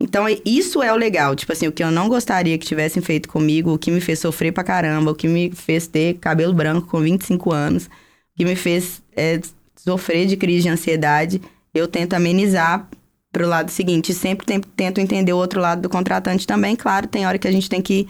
[0.00, 1.34] Então, isso é o legal.
[1.36, 4.18] Tipo assim, o que eu não gostaria que tivessem feito comigo, o que me fez
[4.18, 7.90] sofrer pra caramba, o que me fez ter cabelo branco com 25 anos, o
[8.36, 9.40] que me fez é,
[9.76, 11.40] sofrer de crise de ansiedade,
[11.72, 12.88] eu tento amenizar
[13.34, 14.14] pro lado seguinte.
[14.14, 16.74] Sempre tem- tento entender o outro lado do contratante também.
[16.76, 18.08] Claro, tem hora que a gente tem que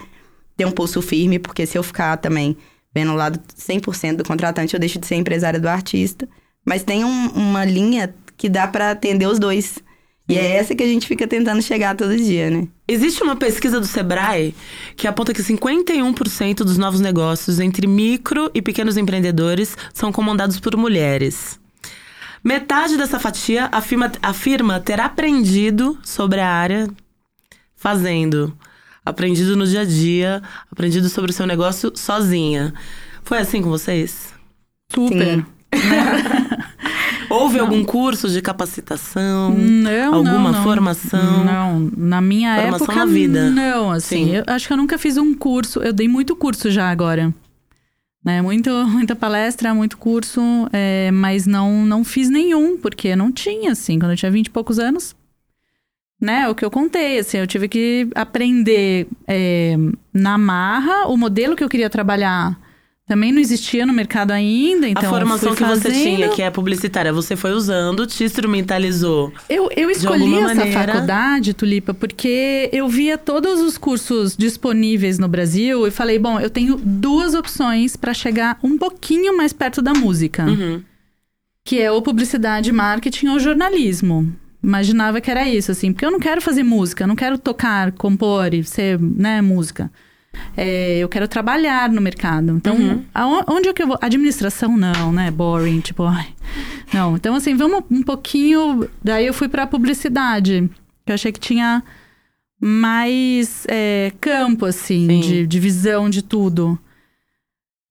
[0.56, 2.56] ter um pulso firme, porque se eu ficar também
[2.94, 6.28] vendo o lado 100% do contratante, eu deixo de ser empresária do artista.
[6.64, 9.78] Mas tem um- uma linha que dá pra atender os dois.
[10.28, 12.66] E é essa que a gente fica tentando chegar todo dia, né?
[12.88, 14.54] Existe uma pesquisa do Sebrae
[14.96, 20.76] que aponta que 51% dos novos negócios entre micro e pequenos empreendedores são comandados por
[20.76, 21.60] mulheres.
[22.44, 26.88] Metade dessa fatia afirma, afirma ter aprendido sobre a área
[27.74, 28.54] fazendo.
[29.04, 32.72] Aprendido no dia a dia, aprendido sobre o seu negócio sozinha.
[33.22, 34.33] Foi assim com vocês?
[34.94, 35.38] Super.
[35.38, 35.46] Sim.
[37.30, 39.50] Houve algum curso de capacitação?
[39.54, 40.62] Não, Alguma não, não.
[40.62, 41.44] formação?
[41.44, 43.50] Não, na minha Formação época na vida.
[43.50, 44.37] não, assim, Sim.
[44.37, 47.35] eu acho que eu nunca fiz um curso, eu dei muito curso já agora.
[48.24, 50.40] Né, muito, muita palestra, muito curso,
[50.72, 54.50] é, mas não, não fiz nenhum, porque não tinha, assim, quando eu tinha 20 e
[54.50, 55.14] poucos anos.
[56.18, 59.76] Né, o que eu contei, assim, eu tive que aprender é,
[60.12, 62.58] na marra o modelo que eu queria trabalhar
[63.07, 67.12] Também não existia no mercado ainda, então a formação que você tinha, que é publicitária,
[67.12, 69.31] você foi usando, te instrumentalizou.
[69.47, 75.29] Eu, eu escolhi essa maneira- faculdade, Tulipa, porque eu via todos os cursos disponíveis no
[75.29, 79.93] Brasil e falei, bom, eu tenho duas opções para chegar um pouquinho mais perto da
[79.93, 80.83] música, Uhum.
[81.62, 84.33] que é ou publicidade, marketing ou jornalismo.
[84.62, 88.55] Imaginava que era isso, assim, porque eu não quero fazer música, não quero tocar, compor
[88.55, 89.93] e ser, né, música.
[90.57, 92.53] É, eu quero trabalhar no mercado.
[92.53, 93.05] Então, Uhum.
[93.14, 93.99] aon- onde é que eu vou?
[94.01, 95.31] Administração, não, né?
[95.31, 96.29] Boring, tipo, ai.
[96.92, 98.88] Não, então assim, vamos um pouquinho.
[99.03, 100.68] Daí eu fui pra publicidade,
[101.05, 101.83] que eu achei que tinha
[102.61, 105.20] mais é, campo, assim, Sim.
[105.20, 106.79] de, de visão de tudo.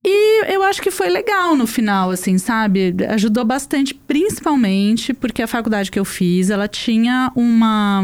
[0.06, 2.94] E eu acho que foi legal no final, assim, sabe?
[3.10, 8.04] Ajudou bastante, principalmente porque a faculdade que eu fiz, ela tinha uma.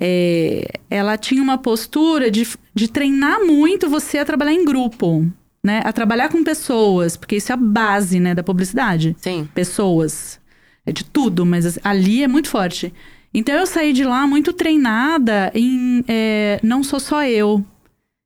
[0.00, 5.26] É, ela tinha uma postura de, de treinar muito você a trabalhar em grupo,
[5.62, 5.82] né?
[5.84, 9.48] A trabalhar com pessoas, porque isso é a base, né, da publicidade Sim.
[9.54, 10.40] pessoas.
[10.84, 12.92] É de tudo, mas ali é muito forte.
[13.32, 17.64] Então eu saí de lá muito treinada em é, não sou só eu.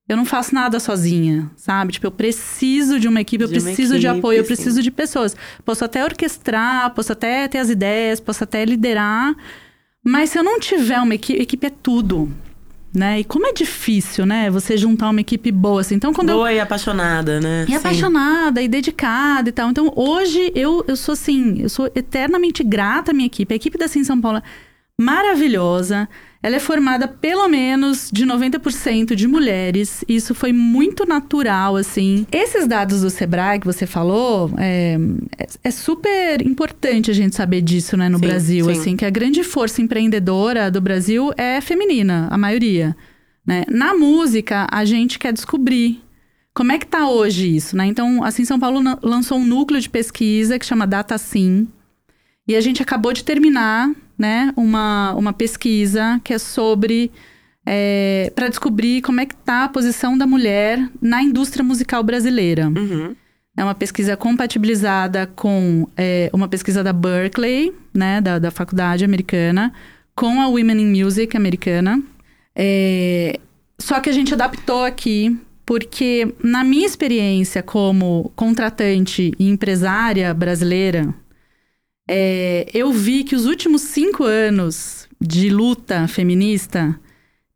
[0.08, 1.92] Eu não faço nada sozinha, sabe?
[1.92, 4.54] Tipo, eu preciso de uma equipe, eu De preciso de equipe, apoio, eu sim.
[4.54, 5.36] preciso de pessoas.
[5.64, 9.34] Posso até orquestrar, posso até ter as ideias, posso até liderar.
[10.06, 12.30] Mas se eu não tiver uma equipe, equipe é tudo.
[12.94, 13.20] Né?
[13.20, 14.48] E como é difícil, né?
[14.48, 15.96] Você juntar uma equipe boa assim.
[15.96, 17.64] Então, quando eu Boa e apaixonada, né?
[17.64, 17.76] e Sim.
[17.76, 19.68] apaixonada e dedicada e tal.
[19.68, 23.52] Então, hoje eu, eu sou assim, eu sou eternamente grata à minha equipe.
[23.52, 24.42] A equipe da Sim São Paulo é
[24.98, 26.08] maravilhosa.
[26.42, 30.04] Ela é formada pelo menos de 90% de mulheres.
[30.08, 32.26] Isso foi muito natural, assim.
[32.30, 34.96] Esses dados do Sebrae que você falou, é,
[35.38, 38.64] é- é super importante a gente saber disso, né, no Sim, Brasil.
[38.66, 38.70] sim.
[38.72, 42.96] Assim, que a grande força empreendedora do Brasil é feminina, a maioria.
[43.46, 43.64] Né?
[43.68, 46.02] Na música, a gente quer descobrir
[46.54, 47.86] como é que tá hoje isso, né?
[47.86, 51.68] Então, assim, São Paulo lançou um núcleo de pesquisa que chama DataSim.
[52.48, 57.10] E a gente acabou de terminar, né, uma, uma pesquisa que é sobre...
[58.34, 62.68] para descobrir como é que tá a posição da mulher na indústria musical brasileira.
[62.68, 63.16] Uhum.
[63.58, 69.72] É uma pesquisa compatibilizada com é, uma pesquisa da Berkeley, né, da, da faculdade americana,
[70.14, 72.02] com a Women in Music americana.
[72.54, 73.40] É,
[73.78, 81.12] só que a gente adaptou aqui, porque na minha experiência como contratante e empresária brasileira,
[82.08, 86.98] é, eu vi que os últimos cinco anos de luta feminista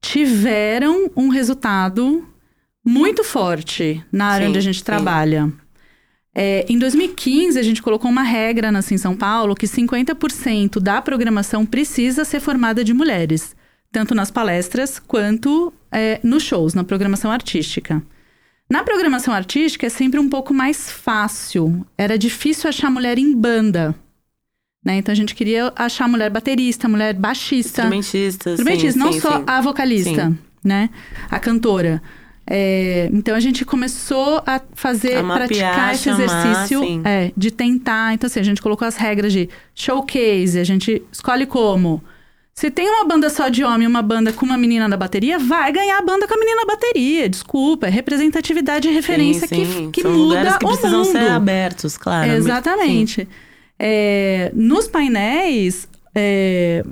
[0.00, 2.26] tiveram um resultado
[2.84, 4.84] muito forte na área Sim, onde a gente sim.
[4.84, 5.52] trabalha.
[6.34, 11.02] É, em 2015, a gente colocou uma regra na Sim São Paulo que 50% da
[11.02, 13.54] programação precisa ser formada de mulheres,
[13.92, 18.02] tanto nas palestras quanto é, nos shows, na programação artística.
[18.70, 21.84] Na programação artística é sempre um pouco mais fácil.
[21.98, 23.94] Era difícil achar mulher em banda.
[24.84, 24.96] Né?
[24.96, 27.82] Então a gente queria achar mulher baterista, mulher baixista.
[27.82, 29.44] Instrumentista, Instrumentista, sim, não sim, só sim.
[29.46, 30.32] a vocalista,
[30.64, 30.88] né?
[31.30, 32.02] A cantora.
[32.52, 37.50] É, então a gente começou a fazer, A mapear, praticar esse chamar, exercício é, de
[37.50, 38.14] tentar.
[38.14, 42.02] Então, assim, a gente colocou as regras de showcase, a gente escolhe como.
[42.52, 45.38] Se tem uma banda só de homem e uma banda com uma menina na bateria,
[45.38, 47.28] vai ganhar a banda com a menina na bateria.
[47.28, 49.90] Desculpa, é representatividade e referência Sim, sim.
[49.90, 51.12] que, que São muda que o precisam mundo.
[51.12, 52.32] ser abertos, claro.
[52.32, 53.28] Exatamente.
[53.82, 56.84] É, nos painéis, é,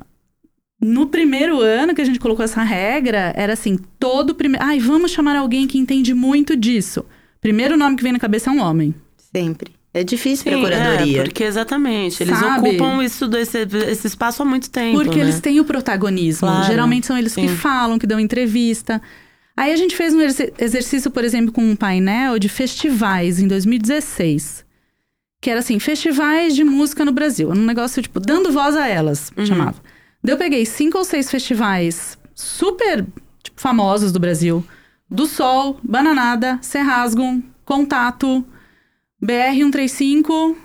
[0.80, 4.64] no primeiro ano que a gente colocou essa regra, era assim, todo primeiro...
[4.64, 7.04] Ai, vamos chamar alguém que entende muito disso.
[7.40, 8.94] Primeiro nome que vem na cabeça é um homem.
[9.34, 9.72] Sempre.
[9.92, 11.20] É difícil Sim, procuradoria.
[11.20, 12.22] é, porque exatamente.
[12.22, 12.68] Eles Sabe?
[12.70, 15.22] ocupam isso desse, esse espaço há muito tempo, Porque né?
[15.24, 16.46] eles têm o protagonismo.
[16.48, 17.56] Claro, Geralmente são eles que sim.
[17.56, 19.00] falam, que dão entrevista.
[19.56, 23.48] Aí a gente fez um exerc- exercício, por exemplo, com um painel de festivais em
[23.48, 24.64] 2016.
[25.40, 27.50] Que era assim, festivais de música no Brasil.
[27.50, 29.46] Um negócio, tipo, dando voz a elas, Uhum.
[29.46, 29.76] chamava.
[30.22, 33.06] Daí eu peguei cinco ou seis festivais super
[33.42, 34.64] tipo, famosos do Brasil.
[35.10, 38.44] Do Sol, Bananada, Serrasgum, Contato,
[39.24, 40.56] BR-135...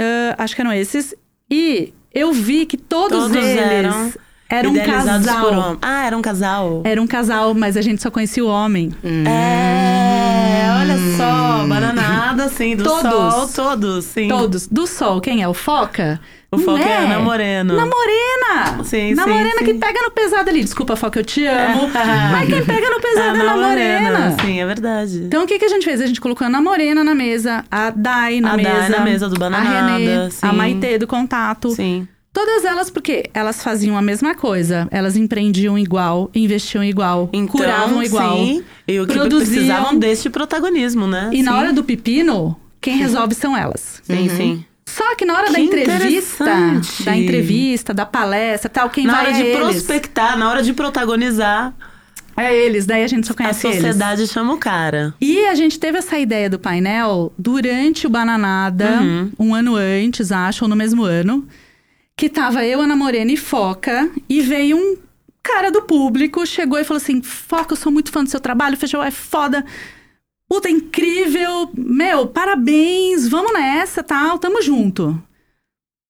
[0.00, 1.14] ah, acho que eram esses.
[1.50, 4.12] E eu vi que todos, Todos eles eram
[4.48, 5.44] eram um casal.
[5.74, 5.78] por.
[5.82, 6.82] Ah, era um casal.
[6.84, 8.92] Era um casal, mas a gente só conhecia o homem.
[9.04, 12.15] É, olha só, bananada,
[12.48, 13.02] sim, do Todos.
[13.10, 14.28] sol, todos, sim.
[14.28, 14.66] Todos.
[14.66, 15.48] Do Sol, quem é?
[15.48, 16.20] O Foca?
[16.50, 17.74] O foco é é Ana Moreno.
[17.74, 18.84] Na Morena!
[18.84, 19.64] Sim, Na sim, Morena sim.
[19.64, 20.62] que pega no pesado ali.
[20.62, 21.88] Desculpa, Foca, eu te amo.
[22.32, 24.36] mas quem pega no pesado é Ana na Morena.
[24.40, 25.18] Sim, é verdade.
[25.24, 26.00] Então, o que, que a gente fez?
[26.00, 28.70] A gente colocou a Ana Morena na mesa, a Dai na A mesa.
[28.70, 30.46] Dai na mesa do Bananada, A Renê, sim.
[30.46, 31.70] a Maitê do Contato.
[31.70, 32.06] Sim.
[32.36, 34.86] Todas elas, porque elas faziam a mesma coisa.
[34.90, 38.36] Elas empreendiam igual, investiam igual, Então, curavam igual.
[38.36, 39.46] sim, e o que produziam.
[39.54, 41.30] precisavam deste protagonismo, né?
[41.32, 41.56] E na Sim.
[41.58, 44.02] hora do pepino, quem resolve são elas.
[44.02, 44.64] Sim, sim.
[44.86, 47.04] Só que na hora da Que entrevista, interessante.
[47.04, 49.58] da entrevista, da palestra, tal, quem na vai hora de é eles.
[49.58, 51.72] prospectar, na hora de protagonizar,
[52.36, 53.76] É eles, daí a gente só a conhece eles.
[53.78, 55.14] sociedade chama o cara.
[55.22, 59.32] E a gente teve essa ideia do painel durante o Bananada, Uhum.
[59.38, 61.48] um ano antes, acho, ou no mesmo ano.
[62.16, 64.96] Que tava eu, Ana Morena e Foca, e veio um
[65.42, 68.76] cara do público, chegou e falou assim: Foca, eu sou muito fã do seu trabalho,
[68.76, 69.64] fechou, é foda.
[70.48, 71.70] Puta, incrível.
[71.74, 75.20] Meu, parabéns, vamos nessa, tal, tamo junto.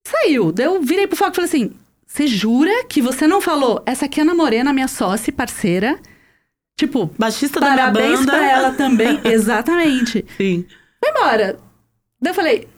[0.06, 0.54] Saiu.
[0.58, 1.72] Eu virei pro Foca e falei assim:
[2.06, 3.82] Você jura que você não falou?
[3.84, 5.98] Essa aqui é a Ana Morena, minha sócia e parceira.
[6.78, 8.32] Tipo, Baixista da minha Parabéns banda.
[8.32, 9.20] pra ela também.
[9.24, 10.24] Exatamente.
[10.36, 10.66] Sim.
[11.02, 11.58] Foi embora.
[12.20, 12.68] Daí eu falei,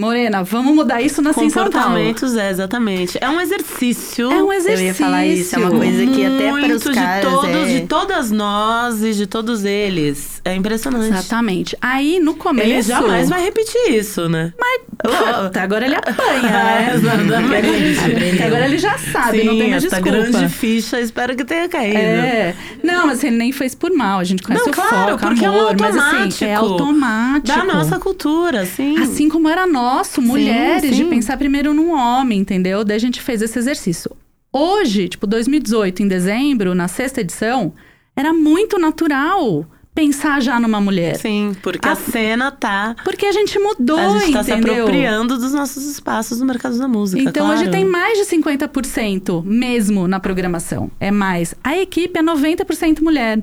[0.00, 1.70] Morena, vamos mudar isso na Sim São Paulo.
[1.70, 3.18] Comportamentos, é, exatamente.
[3.20, 4.30] É um exercício.
[4.30, 4.86] É um Eu exercício.
[4.86, 7.64] ia falar isso, é uma coisa que até para os muito caras de todos, é...
[7.80, 10.40] de todas nós e de todos eles.
[10.44, 11.08] É impressionante.
[11.08, 11.76] Exatamente.
[11.82, 12.68] Aí, no começo...
[12.68, 14.54] Ele jamais vai repetir isso, né?
[14.58, 14.80] Mas.
[15.02, 16.92] Puta, agora ele apanha, né?
[16.94, 18.42] Exatamente.
[18.42, 20.30] Agora ele já sabe, Sim, não tem mais essa desculpa.
[20.30, 21.98] grande ficha, espero que tenha caído.
[21.98, 22.54] É.
[22.82, 24.18] Não, mas ele nem fez por mal.
[24.18, 27.50] A gente conhece Não, o claro, foco, porque é um amor, mas assim, é automático.
[27.50, 27.58] automático.
[27.58, 28.98] Da nossa cultura, sim.
[28.98, 31.08] Assim como era nosso, mulheres, de sim.
[31.10, 32.84] pensar primeiro num homem, entendeu?
[32.84, 34.10] Daí a gente fez esse exercício.
[34.52, 37.72] Hoje, tipo, 2018, em dezembro, na sexta edição,
[38.16, 41.16] era muito natural pensar já numa mulher.
[41.16, 42.96] Sim, porque a, A- cena tá.
[43.04, 44.84] Porque a gente mudou, a gente tá se entendeu?
[44.84, 47.22] apropriando dos nossos espaços no mercado da música.
[47.22, 47.60] Então claro.
[47.60, 50.90] hoje tem mais de 50% mesmo na programação.
[50.98, 51.54] É mais.
[51.62, 53.42] A equipe é 90% mulher.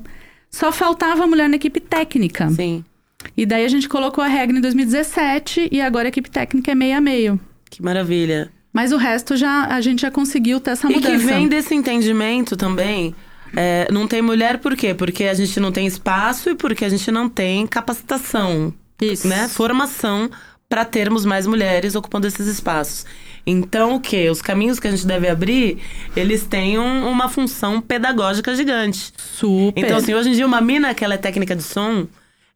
[0.50, 2.50] Só faltava mulher na equipe técnica.
[2.50, 2.84] Sim,
[3.36, 6.76] E daí a gente colocou a regra em 2017 e agora a equipe técnica é
[6.76, 7.40] meio a meio.
[7.70, 8.52] que maravilha.
[8.72, 11.12] Mas o resto já a gente já conseguiu ter essa E mudança.
[11.12, 13.14] que vem desse entendimento também.
[13.56, 14.94] é, não tem mulher por quê?
[14.94, 19.28] Porque a gente não tem espaço e porque a gente não tem capacitação, Isso.
[19.28, 19.48] né?
[19.48, 20.30] Formação
[20.70, 23.06] para termos mais mulheres ocupando esses espaços.
[23.46, 24.30] Então, o quê?
[24.30, 25.78] Os caminhos que a gente deve abrir,
[26.16, 29.14] eles têm um- uma função pedagógica gigante.
[29.18, 29.82] Super.
[29.82, 32.06] Então, assim, hoje em dia, uma mina que ela é técnica de som,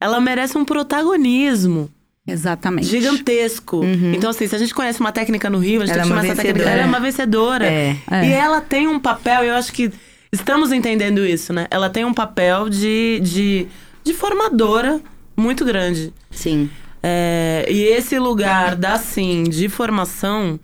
[0.02, 1.90] ela merece um protagonismo
[2.28, 2.88] Exatamente.
[2.88, 3.82] gigantesco.
[4.14, 6.18] Então, assim, se a gente conhece uma técnica no Rio, a gente Ela tem que
[6.18, 6.70] é chamar essa técnica.
[6.70, 7.66] Ela é uma vencedora.
[7.66, 7.96] É.
[8.10, 8.26] É.
[8.28, 9.92] E ela tem um papel, eu acho que
[10.32, 11.68] estamos entendendo isso, né?
[11.70, 13.68] Ela tem um papel de, de,
[14.04, 15.00] de formadora
[15.38, 16.14] muito grande.
[16.32, 16.70] Sim.
[17.04, 20.60] É, e esse lugar da sim de formação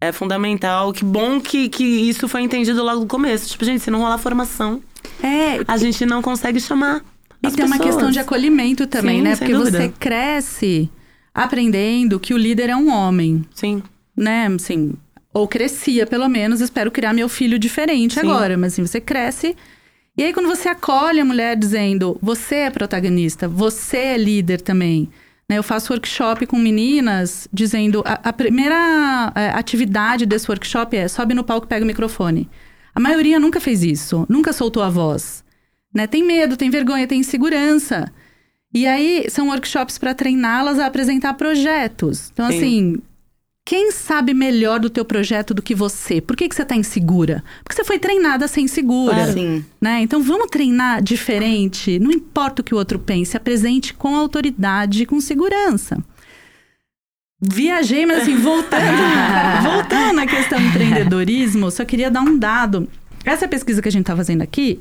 [0.00, 0.92] é fundamental.
[0.92, 3.48] Que bom que, que isso foi entendido logo no começo.
[3.48, 4.82] Tipo, gente, se não rolar formação,
[5.22, 7.02] É, a gente não consegue chamar.
[7.42, 7.94] E tem uma pessoas.
[7.94, 9.36] questão de acolhimento também, Sim, né?
[9.36, 9.78] Porque dúvida.
[9.78, 10.90] você cresce
[11.34, 13.82] aprendendo que o líder é um homem, Sim.
[14.16, 14.46] né?
[14.46, 14.94] Assim,
[15.32, 16.60] ou crescia, pelo menos.
[16.60, 18.20] Espero criar meu filho diferente Sim.
[18.20, 18.56] agora.
[18.56, 19.56] Mas assim, você cresce.
[20.16, 25.08] E aí, quando você acolhe a mulher dizendo, você é protagonista, você é líder também.
[25.48, 25.56] Né?
[25.58, 31.34] Eu faço workshop com meninas dizendo, a, a primeira é, atividade desse workshop é sobe
[31.34, 32.48] no palco e pega o microfone.
[32.94, 35.44] A maioria nunca fez isso, nunca soltou a voz.
[35.98, 36.06] Né?
[36.06, 38.12] Tem medo, tem vergonha, tem insegurança.
[38.72, 42.30] E aí, são workshops para treiná-las a apresentar projetos.
[42.32, 42.56] Então, Sim.
[42.56, 43.02] assim,
[43.64, 46.20] quem sabe melhor do teu projeto do que você?
[46.20, 47.42] Por que, que você tá insegura?
[47.64, 49.32] Porque você foi treinada a ser insegura.
[49.32, 49.64] Sim.
[49.80, 50.02] Né?
[50.02, 51.98] Então vamos treinar diferente.
[51.98, 55.98] Não importa o que o outro pense, apresente com autoridade e com segurança.
[57.40, 58.82] Viajei, mas assim, voltando,
[59.62, 62.88] voltando na questão do empreendedorismo, só queria dar um dado.
[63.24, 64.80] Essa pesquisa que a gente está fazendo aqui,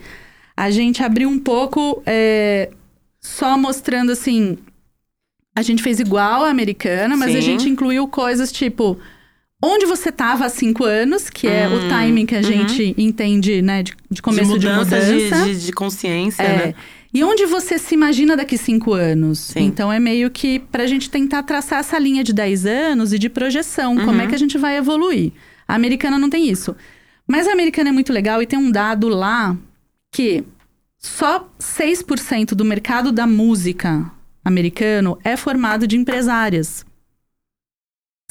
[0.57, 2.69] a gente abriu um pouco é,
[3.21, 4.57] só mostrando assim.
[5.55, 7.41] A gente fez igual a americana, mas a Sim.
[7.41, 8.97] gente incluiu coisas tipo
[9.63, 13.59] onde você estava há cinco anos, que é o Hum, timing que a gente entende,
[13.61, 14.99] né, de, de começo de mudança.
[15.01, 16.67] de, de, de consciência, É.
[16.67, 16.75] né?
[17.11, 19.39] E onde você se imagina daqui cinco anos?
[19.39, 19.61] Sim.
[19.61, 23.29] Então é meio que pra gente tentar traçar essa linha de 10 anos e de
[23.29, 24.21] projeção, como Uhum.
[24.21, 25.31] é que a gente vai evoluir.
[25.67, 26.75] A americana não tem isso.
[27.27, 29.57] Mas a americana é muito legal e tem um dado lá
[30.17, 30.43] que
[30.97, 34.11] só 6% do mercado da música
[34.43, 36.83] americano é formado de empresárias.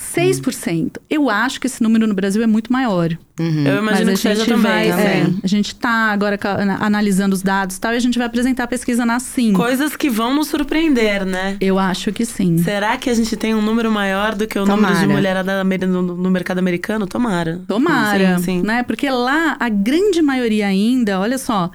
[0.00, 0.98] 6%.
[1.08, 3.16] Eu acho que esse número no Brasil é muito maior.
[3.40, 3.66] Uhum.
[3.66, 4.62] Eu imagino Mas que a seja gente também.
[4.62, 5.20] vai, né?
[5.22, 6.38] é, a gente tá agora
[6.80, 9.52] analisando os dados e tal, e a gente vai apresentar a pesquisa na Sim.
[9.52, 11.56] Coisas que vão nos surpreender, né?
[11.60, 12.58] Eu acho que sim.
[12.58, 15.12] Será que a gente tem um número maior do que o número de Tomara.
[15.12, 17.06] mulherada no mercado americano?
[17.06, 17.60] Tomara.
[17.66, 18.62] Tomara, Sim, sim.
[18.62, 18.82] né?
[18.82, 21.70] Porque lá a grande maioria ainda, olha só,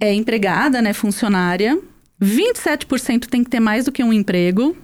[0.00, 1.78] é empregada, né, funcionária.
[2.22, 4.76] 27% tem que ter mais do que um emprego.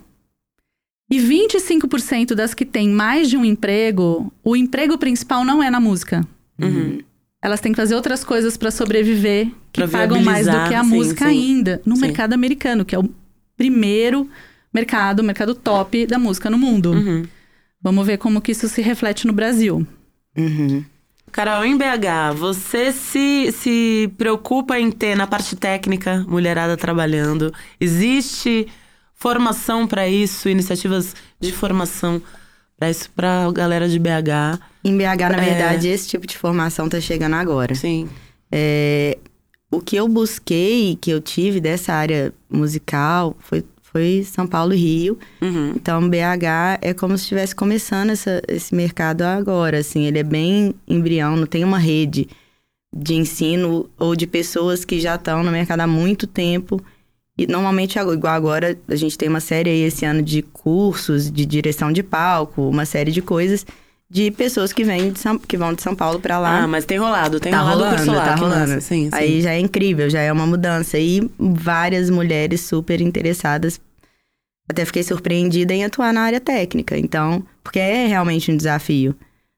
[1.10, 5.78] E 25% das que têm mais de um emprego, o emprego principal não é na
[5.78, 6.26] música.
[6.60, 6.98] Uhum.
[7.40, 10.82] Elas têm que fazer outras coisas para sobreviver que Pra pagam mais do que a
[10.82, 11.30] sim, música sim.
[11.30, 11.80] ainda.
[11.86, 12.02] No Sim.
[12.02, 13.08] mercado americano, que é o
[13.56, 14.28] primeiro
[14.72, 16.92] mercado, o mercado top da música no mundo.
[16.92, 17.24] Uhum.
[17.80, 19.86] Vamos ver como que isso se reflete no Brasil.
[20.36, 20.84] Uhum.
[21.30, 27.52] Carol, em BH, você se, se preocupa em ter na parte técnica mulherada trabalhando?
[27.80, 28.66] Existe
[29.16, 32.20] formação para isso, iniciativas de formação
[32.78, 34.60] para isso para galera de BH?
[34.84, 35.44] Em BH, na É.
[35.44, 37.74] verdade, esse tipo de formação tá chegando agora.
[37.74, 38.08] Sim.
[38.52, 39.18] É,
[39.70, 44.76] o que eu busquei, que eu tive dessa área musical, foi, foi São Paulo e
[44.76, 45.18] Rio.
[45.40, 45.72] Uhum.
[45.74, 50.04] Então, BH é como se estivesse começando essa- esse mercado agora, assim.
[50.04, 52.28] Ele é bem embrião, não tem uma rede
[52.94, 56.80] de ensino ou de pessoas que já estão no mercado há muito tempo.
[57.38, 61.44] E normalmente, igual agora, a gente tem uma série aí esse ano de cursos de
[61.44, 63.66] direção de palco, uma série de coisas
[64.08, 66.62] de pessoas que vêm de São, que vão de São Paulo para lá.
[66.62, 68.80] Ah, mas tem rolado, tem tá rolado rolando, curso lá, tá rolando.
[68.80, 69.10] Sim, sim.
[69.12, 70.98] Aí já é incrível, já é uma mudança.
[70.98, 73.80] E várias mulheres super interessadas.
[74.68, 76.96] Até fiquei surpreendida em atuar na área técnica.
[76.96, 79.14] Então, porque é realmente um desafio.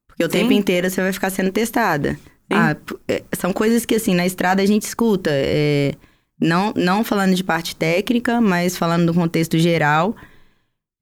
[0.07, 0.39] Porque o Sim.
[0.39, 2.19] tempo inteiro você vai ficar sendo testada.
[2.51, 2.75] Ah,
[3.07, 5.31] é, são coisas que, assim, na estrada a gente escuta.
[5.33, 5.95] é,
[6.41, 10.17] não, não falando de parte técnica, mas falando do contexto geral,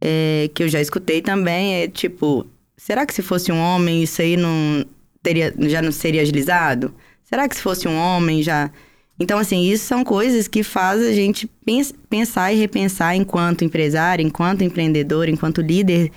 [0.00, 4.20] é, que eu já escutei também, é tipo, será que se fosse um homem isso
[4.22, 4.84] aí não
[5.22, 6.94] teria, já não seria agilizado?
[7.24, 8.70] Será que se fosse um homem já.
[9.18, 14.24] Então, assim, isso são coisas que faz a gente pens- pensar e repensar enquanto empresário,
[14.24, 16.12] enquanto empreendedor, enquanto líder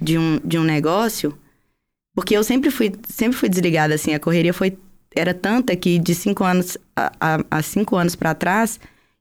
[0.00, 1.36] de um, de um negócio.
[2.14, 4.78] Porque eu sempre fui, sempre fui desligada, assim, a correria foi,
[5.16, 8.78] era tanta que de cinco anos a, a, a cinco anos para trás,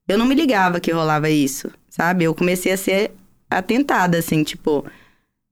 [0.07, 2.25] eu não me ligava que rolava isso, sabe?
[2.25, 3.11] Eu comecei a ser
[3.49, 4.85] atentada, assim, tipo,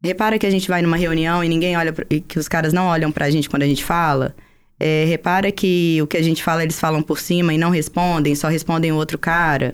[0.04, 2.88] repara que a gente vai numa reunião e ninguém olha, pra, que os caras não
[2.88, 4.36] olham pra gente quando a gente fala.
[4.80, 8.36] É, repara que o que a gente fala, eles falam por cima e não respondem,
[8.36, 9.74] só respondem o outro cara.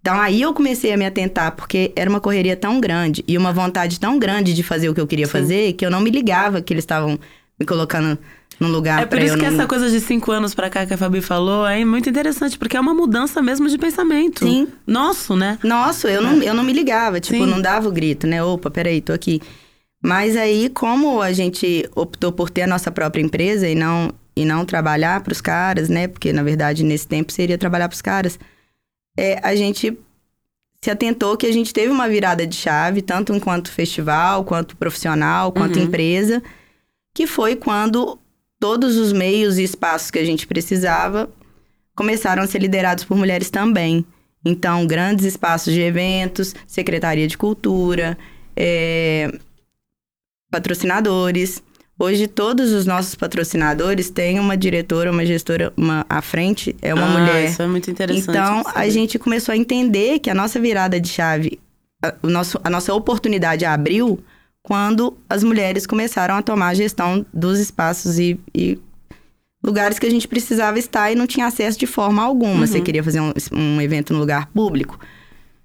[0.00, 3.52] Então aí eu comecei a me atentar, porque era uma correria tão grande e uma
[3.52, 6.62] vontade tão grande de fazer o que eu queria fazer, que eu não me ligava
[6.62, 7.18] que eles estavam
[7.58, 8.16] me colocando
[8.58, 9.52] num lugar É por isso que não...
[9.54, 12.76] essa coisa de cinco anos pra cá que a Fabi falou é muito interessante, porque
[12.76, 14.44] é uma mudança mesmo de pensamento.
[14.46, 14.68] Sim.
[14.86, 15.58] Nosso, né?
[15.62, 17.46] Nossa, eu não, eu não me ligava, tipo, Sim.
[17.50, 18.42] não dava o grito, né?
[18.42, 19.40] Opa, peraí, tô aqui.
[20.02, 24.44] Mas aí, como a gente optou por ter a nossa própria empresa e não, e
[24.44, 26.06] não trabalhar pros caras, né?
[26.06, 28.38] Porque, na verdade, nesse tempo seria trabalhar pros caras.
[29.18, 29.98] É, a gente
[30.80, 35.50] se atentou que a gente teve uma virada de chave, tanto enquanto festival, quanto profissional,
[35.50, 35.86] quanto Uhum.
[35.86, 36.42] empresa,
[37.14, 38.18] que foi quando
[38.58, 41.28] todos os meios e espaços que a gente precisava
[41.94, 44.04] começaram a ser liderados por mulheres também.
[44.44, 48.16] Então, grandes espaços de eventos, Secretaria de Cultura,
[48.54, 49.30] é,
[50.50, 51.62] patrocinadores.
[51.98, 57.06] Hoje, todos os nossos patrocinadores têm uma diretora, uma gestora, uma à frente, é uma
[57.06, 57.50] Ah, mulher.
[57.50, 58.28] Isso é muito interessante.
[58.28, 61.58] Então, a gente começou a entender que a nossa virada de chave,
[62.04, 64.22] a, o nosso, a nossa oportunidade abriu
[64.66, 68.76] quando as mulheres começaram a tomar a gestão dos espaços e, e
[69.62, 72.66] lugares que a gente precisava estar e não tinha acesso de forma alguma.
[72.66, 74.98] Você queria fazer um, um evento no lugar público?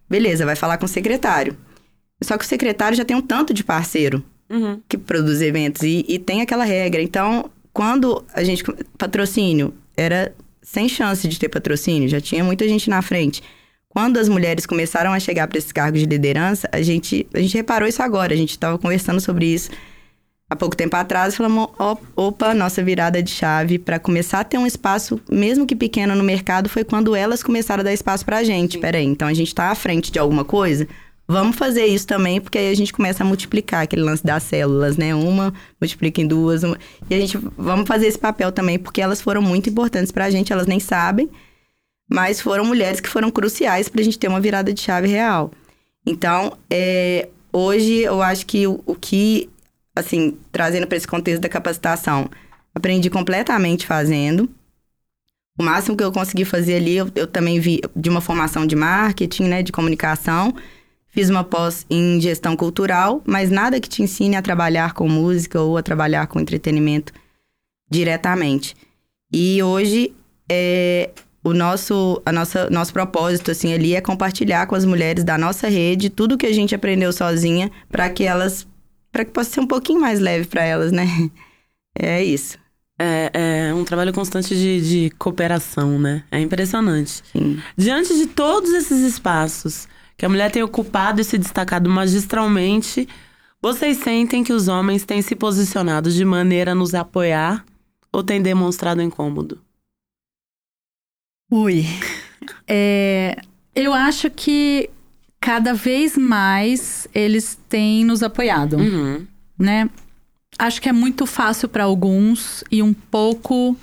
[0.07, 1.57] Beleza, vai falar com o secretário.
[2.23, 4.79] Só que o secretário já tem um tanto de parceiro Uhum.
[4.87, 7.01] que produz eventos e, e tem aquela regra.
[7.01, 8.63] Então, quando a gente.
[8.99, 10.31] Patrocínio era
[10.61, 13.41] sem chance de ter patrocínio, já tinha muita gente na frente.
[13.93, 17.55] Quando as mulheres começaram a chegar para esses cargos de liderança, a gente, a gente
[17.55, 18.33] reparou isso agora.
[18.33, 19.69] A gente estava conversando sobre isso
[20.49, 21.35] há pouco tempo atrás.
[21.35, 25.75] Falamos: "Ó, opa, nossa virada de chave para começar a ter um espaço, mesmo que
[25.75, 28.77] pequeno, no mercado, foi quando elas começaram a dar espaço para a gente.
[28.77, 30.87] Peraí, então a gente está à frente de alguma coisa?
[31.27, 34.97] Vamos fazer isso também, porque aí a gente começa a multiplicar aquele lance das células,
[34.97, 35.13] né?
[35.15, 36.63] Uma multiplica em duas.
[36.63, 36.77] uma-
[37.09, 40.51] E a gente vamos fazer esse papel também, porque elas foram muito importantes pra gente,
[40.51, 41.29] elas nem sabem,
[42.11, 45.49] mas foram mulheres que foram cruciais pra gente ter uma virada de chave real.
[46.05, 49.49] Então, é, hoje eu acho que o, o que,
[49.95, 52.29] assim, trazendo para esse contexto da capacitação,
[52.75, 54.49] aprendi completamente fazendo.
[55.57, 58.75] O máximo que eu consegui fazer ali, eu, eu também vi de uma formação de
[58.75, 60.53] marketing, né, de comunicação.
[61.07, 65.61] Fiz uma pós em gestão cultural, mas nada que te ensine a trabalhar com música
[65.61, 67.13] ou a trabalhar com entretenimento
[67.89, 68.75] diretamente.
[69.31, 70.13] E hoje
[70.49, 71.09] é
[71.43, 75.67] o nosso a nossa nosso propósito assim ali é compartilhar com as mulheres da nossa
[75.67, 78.67] rede tudo que a gente aprendeu sozinha para que elas
[79.11, 81.05] para que possa ser um pouquinho mais leve para elas, né?
[81.93, 82.57] É isso.
[82.97, 86.23] É, é um trabalho constante de, de cooperação, né?
[86.31, 87.21] É impressionante.
[87.33, 87.59] Sim.
[87.75, 93.09] Diante de todos esses espaços que a mulher tem ocupado e se destacado magistralmente,
[93.61, 97.65] vocês sentem que os homens têm se posicionado de maneira a nos apoiar
[98.09, 99.59] ou têm demonstrado incômodo?
[101.51, 101.85] Ui.
[102.67, 103.37] É,
[103.75, 104.89] eu acho que
[105.39, 109.25] cada vez mais eles têm nos apoiado, Uhum.
[109.59, 109.89] né?
[110.57, 113.75] Acho que é muito fácil para alguns e um pouco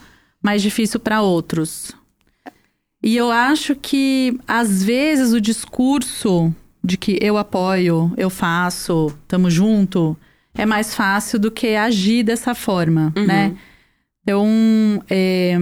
[0.42, 1.92] mais difícil para outros.
[3.02, 9.50] E eu acho que às vezes o discurso de que eu apoio, eu faço, tamo
[9.50, 10.16] junto,
[10.54, 13.26] é mais fácil do que agir dessa forma, Uhum.
[13.26, 13.56] né?
[14.22, 15.56] Então, é,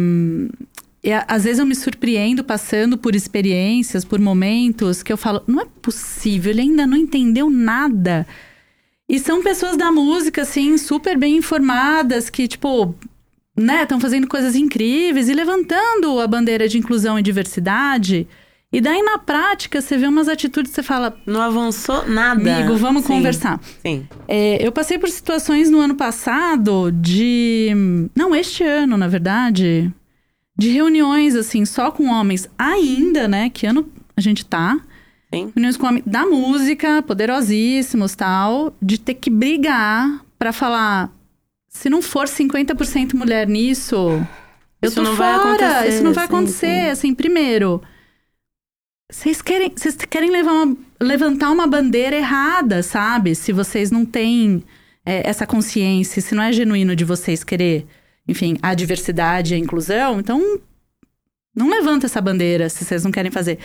[1.07, 5.61] e às vezes eu me surpreendo passando por experiências, por momentos que eu falo, não
[5.61, 8.27] é possível, ele ainda não entendeu nada.
[9.09, 12.93] E são pessoas da música, assim, super bem informadas, que, tipo,
[13.57, 18.27] né, estão fazendo coisas incríveis e levantando a bandeira de inclusão e diversidade.
[18.73, 22.57] E daí, na prática, você vê umas atitudes você fala, Não avançou nada.
[22.57, 23.61] amigo, vamos Sim, conversar.
[23.81, 24.09] Sim.
[24.27, 27.71] É, eu passei por situações no ano passado de.
[28.13, 29.89] Não, este ano, na verdade.
[30.59, 33.51] De reuniões, assim, só com homens ainda, né?
[33.51, 34.81] Que ano a gente tá?
[35.33, 35.53] Sim.
[35.55, 38.75] Reuniões com homens da música, poderosíssimos tal.
[38.81, 41.13] De ter que brigar pra falar.
[41.69, 43.97] Se não for 50% mulher nisso,
[44.81, 45.51] eu Isso tô não vai fora.
[45.69, 46.85] acontecer, Isso não vai acontecer.
[46.85, 46.91] sim.
[46.91, 47.83] Assim, primeiro.
[49.13, 53.35] Vocês querem, vocês querem uma- levantar uma bandeira errada, sabe?
[53.35, 54.65] Se vocês não têm
[55.05, 57.87] é, essa consciência, se não é genuíno de vocês querer,
[58.29, 60.61] enfim, a diversidade e a inclusão, então
[61.55, 63.59] não levanta essa bandeira se vocês não querem fazer.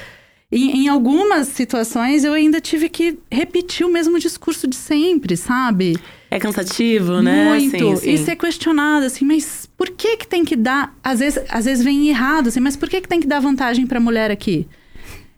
[0.51, 5.97] Em, em algumas situações eu ainda tive que repetir o mesmo discurso de sempre, sabe?
[6.29, 7.45] É cansativo, né?
[7.45, 7.77] Muito.
[7.77, 8.11] Sim, sim.
[8.11, 10.93] E ser questionado, assim, mas por que que tem que dar...
[11.01, 13.87] Às vezes, às vezes vem errado, assim, mas por que que tem que dar vantagem
[13.87, 14.67] pra mulher aqui?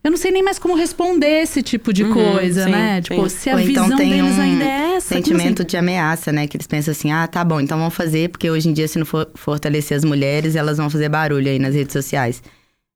[0.04, 3.02] Eu não sei nem mais como responder esse tipo de Uhum, coisa, sim, né?
[3.02, 3.38] Tipo, sim.
[3.38, 5.16] se a Ou então visão tem deles um ainda é essa.
[5.16, 6.46] Sentimento de ameaça, né?
[6.46, 9.00] Que eles pensam assim, ah, tá bom, então vamos fazer, porque hoje em dia, se
[9.00, 12.44] não for fortalecer as mulheres, elas vão fazer barulho aí nas redes sociais.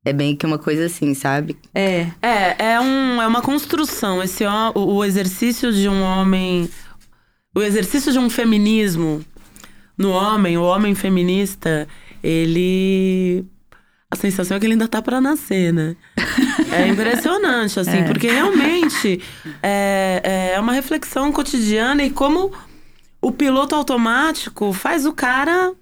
[0.03, 1.55] É bem que uma coisa assim, sabe?
[1.73, 1.85] assim?
[1.85, 2.11] É.
[2.21, 4.21] É, é, um, é uma construção.
[4.21, 6.69] Esse, o, o exercício de um homem.
[7.55, 9.21] O exercício de um feminismo
[9.97, 11.87] no homem, o homem feminista,
[12.23, 13.45] ele.
[14.09, 15.95] A sensação é que ele ainda tá pra nascer, né?
[16.71, 18.03] É impressionante, assim, É.
[18.03, 19.21] porque realmente
[19.61, 22.51] é, é uma reflexão cotidiana e como
[23.21, 25.73] o piloto automático faz o cara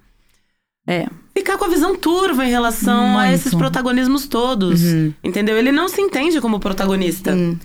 [0.88, 1.06] É.
[1.36, 3.34] ficar com a visão turva em relação a Muito.
[3.34, 4.82] esses protagonismos todos.
[4.82, 5.14] Uhum.
[5.22, 5.56] Entendeu?
[5.56, 7.32] Ele não se entende como protagonista.
[7.32, 7.56] Hum.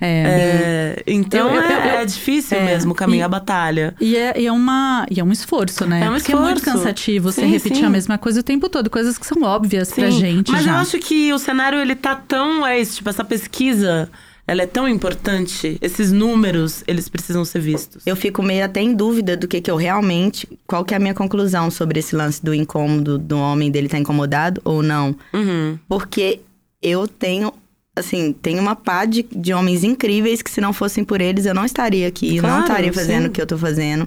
[0.00, 0.96] É.
[0.98, 2.64] É, então Eu- eu- é, eu- é difícil é.
[2.64, 3.94] mesmo o caminho E- à batalha.
[4.00, 6.02] E é, e é uma, e é um esforço, né?
[6.04, 7.84] É um Porque é muito cansativo você Sim, repetir sim.
[7.84, 8.90] a mesma coisa o tempo todo.
[8.90, 10.72] Coisas que são óbvias pra gente Mas já.
[10.72, 12.66] eu acho que o cenário ele tá tão.
[12.66, 14.10] É isso, tipo, essa pesquisa.
[14.48, 18.06] Ela é tão importante, esses números, eles precisam ser vistos.
[18.06, 20.48] Eu fico meio até em dúvida do que que eu realmente...
[20.68, 23.98] Qual que é a minha conclusão sobre esse lance do incômodo do homem, dele estar
[23.98, 25.16] incomodado ou não.
[25.34, 25.76] Uhum.
[25.88, 26.38] Porque
[26.80, 27.52] eu tenho,
[27.96, 31.54] assim, tenho uma pá de, de homens incríveis que se não fossem por eles eu
[31.54, 33.28] não estaria aqui, eu não Claro, estaria fazendo sim.
[33.28, 34.06] o que eu tô fazendo.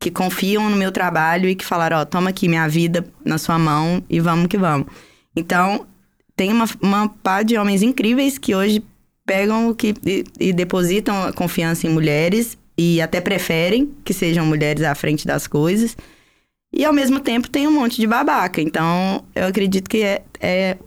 [0.00, 3.58] Que confiam no meu trabalho e que falaram, ó, toma aqui minha vida na sua
[3.58, 4.86] mão e vamos que vamos.
[5.36, 5.86] Então,
[6.34, 8.82] tem uma, uma pá de homens incríveis que hoje
[9.26, 14.46] pegam o que e, e depositam a confiança em mulheres e até preferem que sejam
[14.46, 15.94] mulheres à frente das coisas.
[16.72, 18.60] E ao mesmo tempo tem um monte de babaca.
[18.62, 20.78] Então, eu acredito que é, é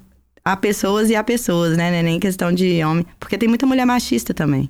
[0.44, 1.90] há pessoas e há pessoas, né?
[1.92, 3.06] Não é nem questão de homem.
[3.20, 4.70] Porque tem muita mulher machista também.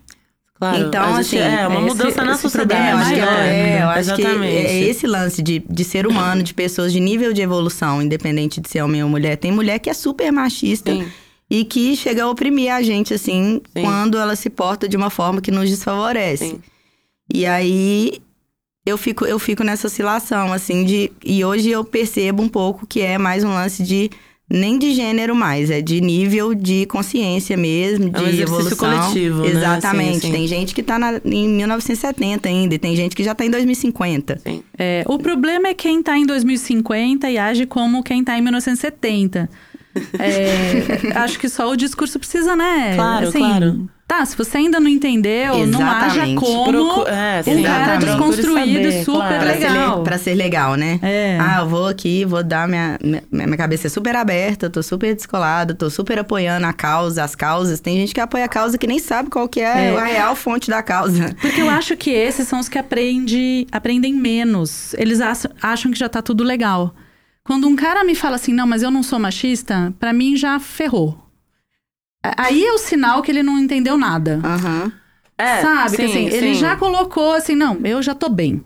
[0.56, 0.88] Claro.
[0.88, 2.92] Então, assim, é uma esse- mudança na esse sociedade.
[2.92, 3.84] eu acho que, é, né?
[3.84, 7.42] eu acho que é esse lance de, de ser humano, de pessoas de nível de
[7.42, 9.36] evolução, independente de ser homem ou mulher.
[9.36, 11.06] Tem mulher que é super machista Sim.
[11.50, 13.82] e que chega a oprimir a gente, assim, Sim.
[13.84, 16.46] quando ela se porta de uma forma que nos desfavorece.
[16.52, 16.62] Sim.
[17.34, 18.22] E aí
[18.86, 21.12] eu fico, eu fico nessa oscilação, assim, de.
[21.26, 24.10] E hoje eu percebo um pouco que é mais um lance de.
[24.50, 28.78] Nem de gênero mais, é de nível de consciência mesmo, de É um exercício evolução.
[29.02, 29.48] coletivo, né?
[29.50, 30.14] Exatamente.
[30.16, 30.32] Sim, sim.
[30.32, 33.50] Tem gente que tá na- em 1970 ainda, e tem gente que já tá em
[33.50, 34.40] 2050.
[34.46, 34.62] Sim.
[34.78, 39.50] É, o problema é quem tá em 2050 e age como quem tá em 1970.
[40.20, 42.96] É, acho que só o discurso precisa, né?
[42.96, 43.90] Claro, Assim, claro.
[44.14, 46.40] Tá, se você ainda não entendeu, não haja Exatamente.
[46.40, 48.06] como Procu- é, um cara exatamente.
[48.06, 49.40] desconstruído e saber, super claro.
[49.40, 50.04] Pra ser, legal.
[50.04, 51.00] pra ser legal, né?
[51.02, 51.38] É.
[51.42, 53.24] Ah, eu vou aqui, vou dar minha, minha.
[53.32, 57.80] Minha cabeça é super aberta, tô super descolada, tô super apoiando a causa, as causas.
[57.80, 59.98] Tem gente que apoia a causa que nem sabe qual que é, É.
[60.00, 61.34] a real fonte da causa.
[61.42, 64.94] Porque eu acho que esses são os que aprende, aprendem menos.
[64.94, 66.94] Eles acham, acham que já tá tudo legal.
[67.44, 70.60] Quando um cara me fala assim, não, mas eu não sou machista, pra mim já
[70.60, 71.18] ferrou.
[72.38, 74.40] Aí é o sinal que ele não entendeu nada.
[74.44, 74.92] Aham.
[75.38, 75.98] É, sabe?
[75.98, 76.60] que, sim, assim, ele sim.
[76.60, 78.64] já colocou assim, não, eu já tô bem.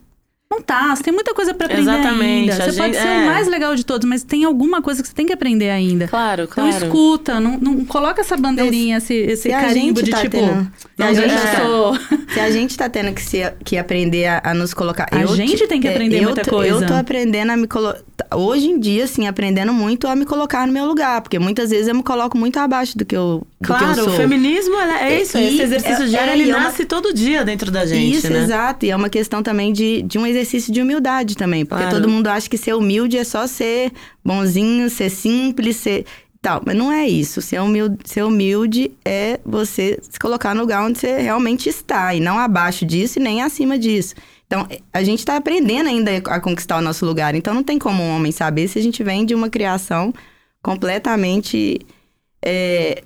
[0.50, 2.64] Não tá, você tem muita coisa pra aprender Exatamente, ainda.
[2.64, 3.18] a Você pode gente- ser é.
[3.24, 6.08] o mais legal de todos, mas tem alguma coisa que você tem que aprender ainda.
[6.08, 6.86] Claro, Então claro.
[6.86, 11.08] escuta, não, não coloca essa bandeirinha, esse, esse carimbo de tá tipo, tendo- se não,
[11.08, 11.98] a eu gente já tá- sou.
[12.38, 15.08] Se a gente tá tendo que, se, que aprender a, a nos colocar.
[15.12, 16.84] A eu gente te- tem que é, aprender eu muita tô- coisa.
[16.84, 18.00] Eu tô aprendendo a me colocar.
[18.36, 21.22] Hoje em dia, assim, aprendendo muito a me colocar no meu lugar.
[21.22, 24.76] Porque muitas vezes eu me coloco muito abaixo eu, do que eu Claro, o feminismo
[24.76, 27.44] ela- é isso, E- esse exercício é- diário, é, ele é uma- nasce todo dia
[27.44, 28.44] dentro da gente, Isso, né?
[28.44, 28.86] exato.
[28.86, 31.66] E é uma questão também de, de um exercício de humildade também.
[31.66, 31.98] Porque Claro.
[32.00, 33.92] todo mundo acha que ser humilde é só ser
[34.24, 36.06] bonzinho, ser simples, ser.
[36.40, 37.42] Tal, mas não é isso.
[37.42, 42.20] Ser humilde, ser humilde é você se colocar no lugar onde você realmente está, e
[42.20, 44.14] não abaixo disso e nem acima disso.
[44.46, 47.34] Então, a gente está aprendendo ainda a conquistar o nosso lugar.
[47.34, 50.14] Então, não tem como um homem saber se a gente vem de uma criação
[50.62, 51.80] completamente.
[52.46, 53.04] é,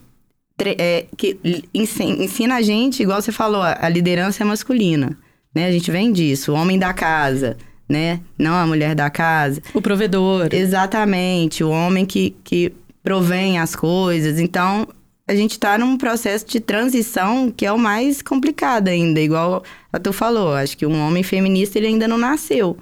[0.69, 1.37] é, que
[1.73, 5.17] ensi- ensina a gente, igual você falou, a, liderança é masculina.
[5.53, 5.67] Né?
[5.67, 7.57] A gente vem disso, o homem da casa,
[7.89, 8.21] né?
[8.37, 9.61] Não a mulher da casa.
[9.73, 10.49] O provedor.
[10.53, 14.39] Exatamente, o homem que, que provém as coisas.
[14.39, 14.87] Então,
[15.27, 19.99] a gente tá num processo de transição que é o mais complicado ainda, igual a
[19.99, 20.53] tu falou.
[20.53, 22.77] Acho que um homem feminista ele ainda não nasceu.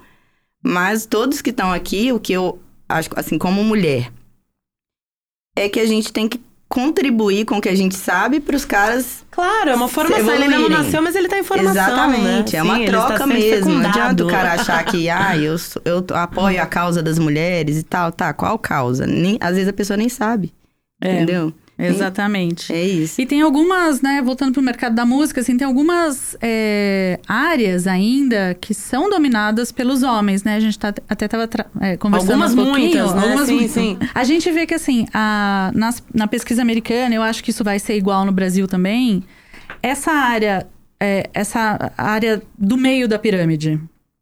[0.62, 4.12] Mas todos que estão aqui, o que eu acho, assim, como mulher,
[5.56, 6.40] é que a gente tem que
[6.70, 10.34] contribuir com o que a gente sabe para os caras Claro, é uma formação.
[10.34, 12.58] Ele não nasceu, mas ele tá em formação, Exatamente, né?
[12.58, 13.70] é uma Sim, está troca mesmo.
[13.72, 17.82] Não adianta o cara achar que, ah, eu, eu apoio a causa das mulheres e
[17.82, 18.12] tal.
[18.12, 19.06] Tá, qual causa?
[19.06, 20.52] Nem, às vezes a pessoa nem sabe.
[21.02, 21.14] É.
[21.14, 21.52] Entendeu?
[21.86, 22.72] Exatamente.
[22.72, 23.20] É isso.
[23.20, 28.56] E tem algumas, né, voltando pro mercado da música, assim, tem algumas é, áreas ainda
[28.60, 30.56] que são dominadas pelos homens, né?
[30.56, 33.22] A gente tá, até tava tra- é, conversando Algumas um muitas, né?
[33.22, 33.72] Algumas Sim, muitas.
[33.72, 33.98] sim.
[34.14, 37.78] A gente vê que, assim, a, nas- na pesquisa americana, eu acho que isso vai
[37.78, 39.22] ser igual no Brasil também,
[39.82, 40.66] essa área,
[40.98, 43.80] é, essa área do meio da pirâmide,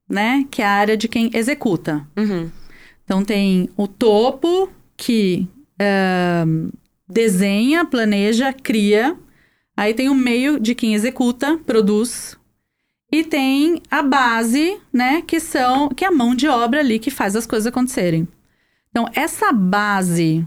[0.08, 0.44] né?
[0.50, 2.06] Que é a área de quem executa.
[2.16, 2.50] Uhum.
[3.04, 5.48] Então tem o topo que
[5.80, 6.68] ahn,
[7.08, 9.16] desenha, planeja, cria.
[9.76, 12.36] Aí tem o meio de quem executa, produz.
[13.10, 17.10] E tem a base, né, que são que é a mão de obra ali que
[17.10, 18.28] faz as coisas acontecerem.
[18.90, 20.46] Então essa base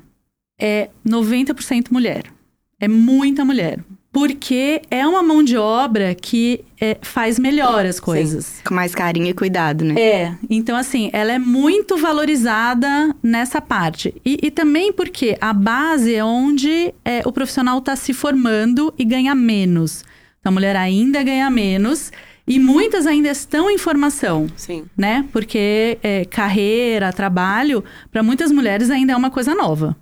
[0.60, 2.32] é 90% mulher.
[2.80, 3.84] É muita mulher.
[4.12, 8.62] Porque é uma mão de obra que é, faz melhor as coisas.
[8.66, 9.96] Com mais carinho e cuidado, né?
[9.98, 14.14] É, então assim, ela é muito valorizada nessa parte.
[14.26, 19.06] E, e também porque a base é onde é, o profissional está se formando e
[19.06, 20.04] ganha menos.
[20.40, 22.12] Então a mulher ainda ganha menos
[22.46, 24.86] e muitas ainda estão em formação, Sim.
[24.98, 25.26] né?
[25.32, 27.82] Porque é, carreira, trabalho,
[28.12, 29.96] para muitas mulheres ainda é uma coisa nova.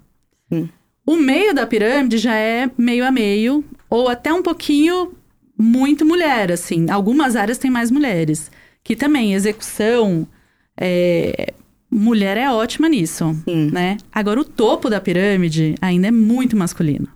[0.52, 0.68] Sim.
[1.06, 5.14] O meio da pirâmide já é meio a meio, ou até um pouquinho
[5.58, 6.90] muito mulher, assim.
[6.90, 8.50] Algumas áreas têm mais mulheres.
[8.84, 10.28] Que também, execução,
[10.78, 11.54] é,
[11.92, 13.70] mulher é ótima nisso, Sim.
[13.72, 13.98] né?
[14.12, 17.08] Agora, o topo da pirâmide ainda é muito masculino.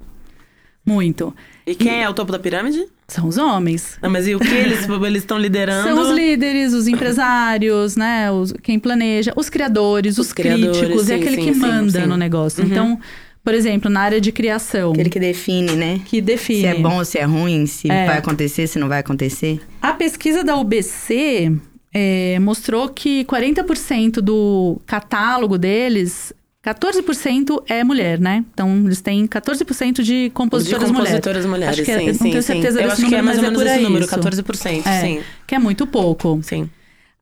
[0.86, 1.34] Muito.
[1.66, 2.86] E quem é o topo da pirâmide?
[3.08, 3.98] São os homens.
[4.02, 5.88] Não, mas e o que eles eles estão liderando?
[5.88, 8.30] São os líderes, os empresários, né?
[8.30, 11.60] Os, quem planeja, os criadores, os, Os criadores, críticos, é sim, aquele sim, que sim,
[11.62, 12.64] manda no negócio.
[12.64, 12.70] Uhum.
[12.70, 13.00] Então,
[13.44, 16.00] por exemplo, na área de criação, Aquele que define, né?
[16.06, 16.62] que define.
[16.62, 18.06] Se é bom ou se é ruim, se É.
[18.06, 19.60] vai acontecer, se não vai acontecer.
[19.82, 21.52] A pesquisa da UBC
[21.94, 26.32] é, mostrou que 40% do catálogo deles,
[26.66, 28.44] 14% é mulher, né?
[28.54, 32.14] Então, eles têm 14% de compositoras, de compositoras mulheres, Acho que é- sim, eu não
[32.14, 32.48] sim, tenho sim.
[32.54, 34.06] certeza Eu desse acho que é número, mais ou mas menos por esse aí número,
[34.06, 34.16] isso.
[34.16, 35.02] 14%, É.
[35.02, 35.20] sim.
[35.46, 36.40] Que é muito pouco.
[36.42, 36.70] Sim.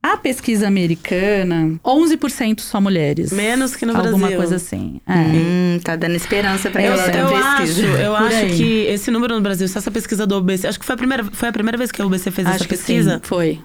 [0.04, 3.32] A pesquisa americana, 11% só mulheres.
[3.32, 4.38] Menos que no Alguma Brasil.
[4.38, 4.99] coisa assim.
[5.08, 5.14] É.
[5.14, 7.88] Hum, tá dando esperança pra Eu, galera eu da acho, pesquisa.
[7.88, 8.58] eu Por acho aí.
[8.58, 11.24] que esse número no Brasil, se essa pesquisa do OBC, acho que foi a primeira,
[11.26, 13.16] foi a primeira vez que a OBC fez Acho essa que pesquisa.
[13.16, 13.60] sim, foi.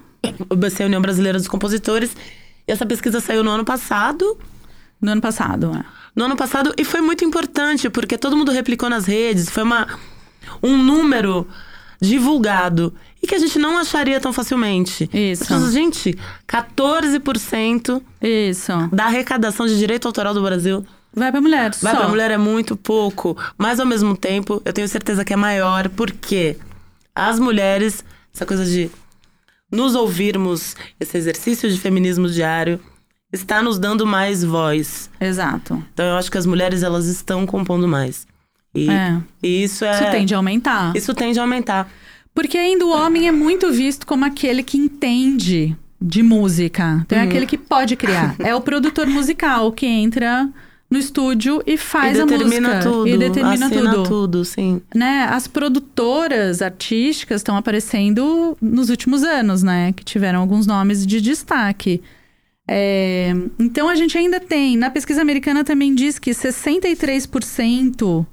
[0.50, 2.14] OBC, União Brasileira dos Compositores.
[2.68, 4.38] E essa pesquisa saiu no ano passado.
[5.00, 5.72] No ano passado.
[5.74, 5.84] é.
[6.14, 9.86] No ano passado, e foi muito importante, porque todo mundo replicou nas redes, foi uma,
[10.62, 11.46] um número
[12.00, 12.92] divulgado
[13.22, 15.08] e que a gente não acharia tão facilmente.
[15.12, 15.42] Isso.
[15.44, 16.16] As pessoas, gente,
[16.46, 18.72] 14% Isso.
[18.92, 20.84] da arrecadação de direito autoral do Brasil
[21.14, 21.70] Vai pra mulher.
[21.80, 22.00] vai só.
[22.00, 25.88] pra mulher é muito pouco, mas ao mesmo tempo eu tenho certeza que é maior,
[25.88, 26.58] porque
[27.14, 28.90] as mulheres, essa coisa de
[29.72, 32.78] nos ouvirmos, esse exercício de feminismo diário,
[33.32, 35.08] está nos dando mais voz.
[35.18, 35.82] Exato.
[35.94, 38.26] Então eu acho que as mulheres elas estão compondo mais.
[38.76, 39.18] E, É.
[39.42, 39.92] e isso é.
[39.94, 40.94] Isso tende a aumentar.
[40.96, 41.90] Isso tende a aumentar.
[42.34, 47.00] Porque ainda o homem é muito visto como aquele que entende de música.
[47.06, 47.28] Então é Uhum.
[47.28, 48.36] aquele que pode criar.
[48.38, 50.46] É o produtor musical que entra
[50.90, 52.80] no estúdio e faz e a música.
[52.80, 53.08] tudo.
[53.08, 54.02] e determina tudo.
[54.04, 54.80] tudo, sim.
[54.94, 55.26] Né?
[55.30, 59.92] As produtoras artísticas estão aparecendo nos últimos anos, né?
[59.92, 62.02] Que tiveram alguns nomes de destaque.
[62.68, 64.76] É, então a gente ainda tem.
[64.76, 68.26] Na pesquisa americana também diz que 63%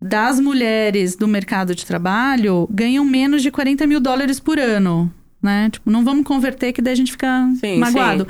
[0.00, 5.12] das mulheres do mercado de trabalho ganham menos de 40 mil dólares por ano.
[5.42, 5.70] Né?
[5.70, 8.28] Tipo, não vamos converter que daí a gente fica Sim, magoado.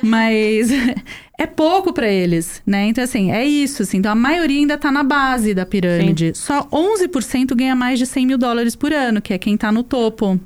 [0.00, 0.70] Mas
[1.36, 2.86] é pouco para eles, né?
[2.86, 3.82] Então, assim, é isso.
[3.82, 3.98] Assim.
[3.98, 6.32] Então, a maioria ainda tá na base da pirâmide.
[6.36, 9.82] Só 11% ganha mais de 100 mil dólares por ano, que é quem tá no
[9.82, 10.40] topo,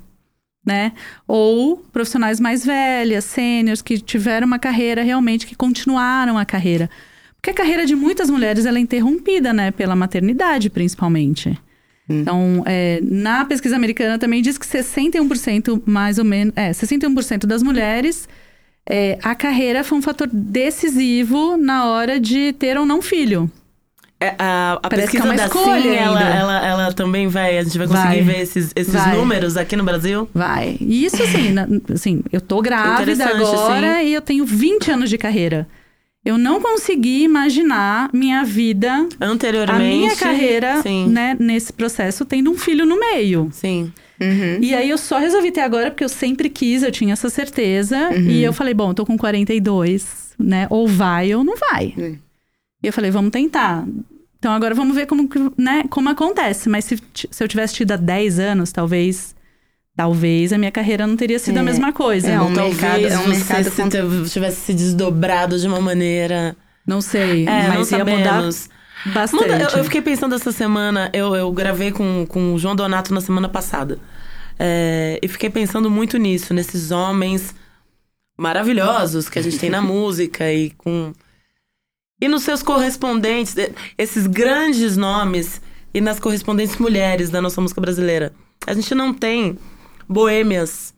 [0.64, 0.92] né?
[1.28, 6.88] Ou profissionais mais velhas, sêniores, que tiveram uma carreira realmente, que continuaram a carreira.
[7.46, 9.70] Porque a carreira de muitas mulheres ela é interrompida, né?
[9.70, 11.56] Pela maternidade, principalmente.
[12.08, 17.62] Então, é, na pesquisa americana também diz que 61% mais ou menos, é, 61% das
[17.62, 18.28] mulheres,
[18.84, 23.48] é, a carreira foi um fator decisivo na hora de ter ou não filho.
[24.20, 27.58] É, a, a que é pesquisa uma da escolha Sim, ela, ela, ela também vai.
[27.58, 28.22] A gente vai conseguir Vai.
[28.22, 29.14] ver esses, esses Vai.
[29.16, 30.28] números aqui no Brasil.
[30.34, 30.76] Vai.
[30.80, 35.16] E isso assim, na- assim, eu tô grávida agora e eu tenho 20 anos de
[35.16, 35.68] carreira.
[36.26, 39.72] Eu não consegui imaginar minha vida, Anteriormente.
[39.72, 41.06] a minha carreira, Sim.
[41.08, 43.48] né, nesse processo, tendo um filho no meio.
[43.52, 43.92] Sim.
[44.20, 44.58] Uhum.
[44.60, 48.10] E aí eu só resolvi ter agora porque eu sempre quis, eu tinha essa certeza.
[48.10, 48.28] Uhum.
[48.28, 50.66] E eu falei, bom, eu tô com 42, né?
[50.68, 51.94] Ou vai ou não vai.
[51.96, 52.18] Uhum.
[52.82, 53.86] E eu falei, vamos tentar.
[54.36, 56.68] Então agora vamos ver como, que, né, como acontece.
[56.68, 56.98] Mas se,
[57.30, 59.35] se eu tivesse tido há 10 anos, talvez.
[59.96, 61.62] Talvez a minha carreira não teria sido a É.
[61.64, 62.28] mesma coisa.
[62.28, 65.66] É, Ou um talvez mercado- é um você mercado se te- tivesse se desdobrado de
[65.66, 66.54] uma maneira.
[66.86, 68.42] Não sei, É, mas não ia mudar
[69.14, 69.42] bastante.
[69.50, 73.14] Muda- eu, eu fiquei pensando essa semana, eu, eu gravei com, com o João Donato
[73.14, 73.98] na semana passada.
[74.58, 77.54] É, e fiquei pensando muito nisso, nesses homens
[78.38, 81.12] maravilhosos que a gente tem na música e com.
[82.20, 83.54] E nos seus correspondentes,
[83.98, 85.60] esses grandes nomes,
[85.92, 88.32] e nas correspondentes mulheres da nossa música brasileira.
[88.66, 89.58] A gente não tem
[90.08, 90.94] boêmias.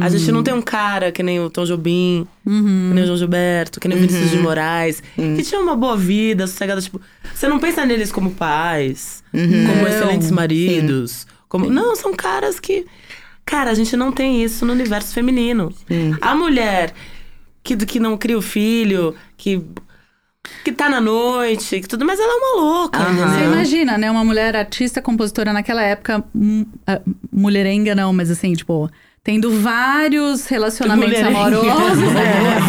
[0.00, 2.86] A gente não tem um cara que nem o Tom Jobim, Uhum.
[2.90, 5.96] que nem o João Gilberto, que nem o Vinícius de Moraes, que tinha uma boa
[5.96, 7.00] vida, sossegada, tipo,
[7.34, 9.88] você não pensa neles como pais, como Não.
[9.88, 12.86] excelentes maridos, como não, são caras que
[13.44, 15.74] cara, a gente não tem isso no universo feminino.
[16.20, 16.94] A mulher
[17.64, 19.60] que que não cria o filho, que
[20.64, 23.28] que tá na noite, que tudo, mas ela é uma louca, Aham.
[23.38, 24.10] Você imagina, né?
[24.10, 27.00] Uma mulher artista, compositora naquela época, hum, ah,
[27.32, 28.90] mulherenga não, mas assim, tipo,
[29.24, 31.38] tendo vários relacionamentos Mulherenga.
[31.38, 32.02] amorosos.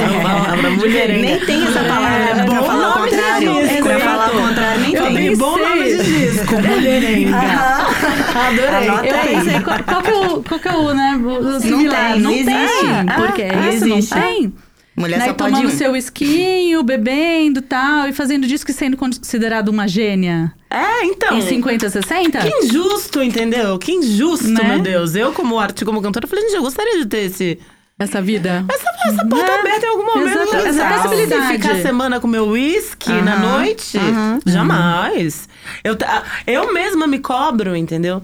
[0.03, 1.21] É, palavra mulherenga.
[1.21, 3.53] Nem tem essa palavra É, bom falar nome de contrário.
[3.67, 5.38] disco, pra falar o contrário, nem Eu tem.
[5.38, 7.38] bom nome de disco, mulherenga.
[7.38, 8.88] Adorei.
[8.89, 9.36] Anota Eu aí.
[9.36, 12.11] pensei, qual, qual que é o, qual que é o, né, o similar?
[12.13, 12.86] tem, não tem, existe.
[13.17, 14.13] porque é Ah, isso, existe.
[14.15, 14.53] não tem.
[14.96, 15.78] Mulher né, só pode tomando um.
[15.78, 20.54] seu esquinho, bebendo tal, e fazendo disco e sendo considerado uma gênia.
[20.70, 21.36] É, então.
[21.38, 22.39] Em 50, 60?
[22.39, 23.78] Que injusto, entendeu?
[23.80, 24.64] Que injusto, Né?
[24.64, 25.16] meu Deus.
[25.16, 27.60] Eu, como arte, como cantora, falei, gente, eu gostaria de ter esse.
[27.98, 28.66] Essa vida.
[28.70, 29.60] Essa, essa porta Né?
[29.60, 30.50] aberta em algum momento.
[30.50, 30.68] Sabe?
[30.68, 31.48] essa possibilidade.
[31.48, 34.39] Se ficar a semana com meu uísque na Aham, noite, aham.
[34.46, 35.48] jamais.
[35.84, 35.96] Eu,
[36.48, 38.22] eu mesma me cobro, entendeu?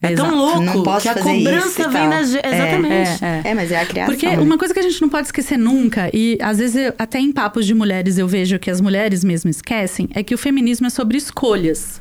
[0.00, 0.36] É tão Exato.
[0.36, 2.46] louco Não posso que a cobrança vem da gente.
[2.46, 3.24] É, Exatamente.
[3.24, 3.50] É, é.
[3.50, 4.14] É, mas é a criação.
[4.14, 7.18] Porque uma coisa que a gente não pode esquecer nunca, e às vezes eu- até
[7.18, 10.86] em papos de mulheres eu vejo que as mulheres mesmo esquecem, é que o feminismo
[10.86, 12.00] é sobre escolhas.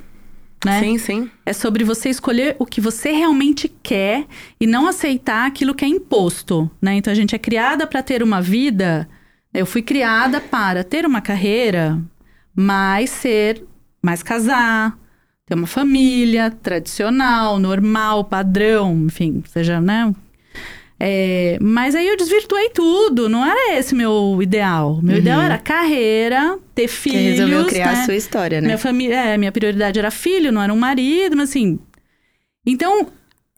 [0.65, 0.79] Né?
[0.79, 1.31] Sim, sim.
[1.45, 4.25] É sobre você escolher o que você realmente quer
[4.59, 6.95] e não aceitar aquilo que é imposto, né?
[6.95, 9.07] Então a gente é criada para ter uma vida.
[9.53, 11.99] Eu fui criada para ter uma carreira,
[12.55, 13.63] mas ser,
[14.01, 14.97] mais casar,
[15.47, 20.13] ter uma família tradicional, normal, padrão, enfim, seja, né?
[20.99, 24.99] É, mas aí eu desvirtuei tudo, não era esse meu ideal.
[25.01, 27.39] Meu ideal era carreira, ter Você filhos.
[27.39, 28.01] resolveu criar né?
[28.01, 28.67] a sua história, né?
[28.67, 31.79] Minha família, é, minha prioridade era filho, não era um marido, mas assim.
[32.65, 33.07] Então,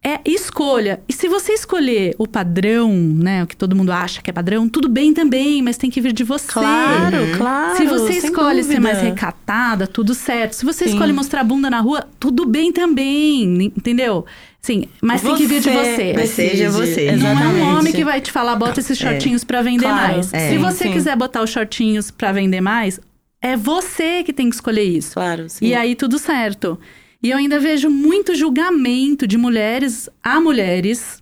[0.03, 1.01] é escolha.
[1.07, 4.67] E se você escolher o padrão, né, o que todo mundo acha que é padrão,
[4.69, 6.51] tudo bem também, mas tem que vir de você.
[6.51, 7.75] Claro, claro.
[7.77, 8.81] Se você sem escolhe ser dúvida.
[8.81, 10.53] mais recatada, tudo certo.
[10.53, 10.91] Se você Sim.
[10.93, 14.25] escolhe mostrar a bunda na rua, tudo bem também, entendeu?
[14.61, 16.13] Sim, mas tem que vir de você.
[16.15, 17.11] Mas seja você.
[17.15, 17.61] Não é Exatamente.
[17.61, 20.13] um homem que vai te falar, bota esses shortinhos pra vender Claro.
[20.13, 20.33] mais.
[20.33, 20.49] É.
[20.49, 20.91] Se você Sim.
[20.93, 22.99] quiser botar os shortinhos pra vender mais,
[23.41, 25.13] é você que tem que escolher isso.
[25.13, 25.65] Claro, sim.
[25.65, 26.77] E aí tudo certo.
[27.21, 31.21] E eu ainda vejo muito julgamento de mulheres a mulheres,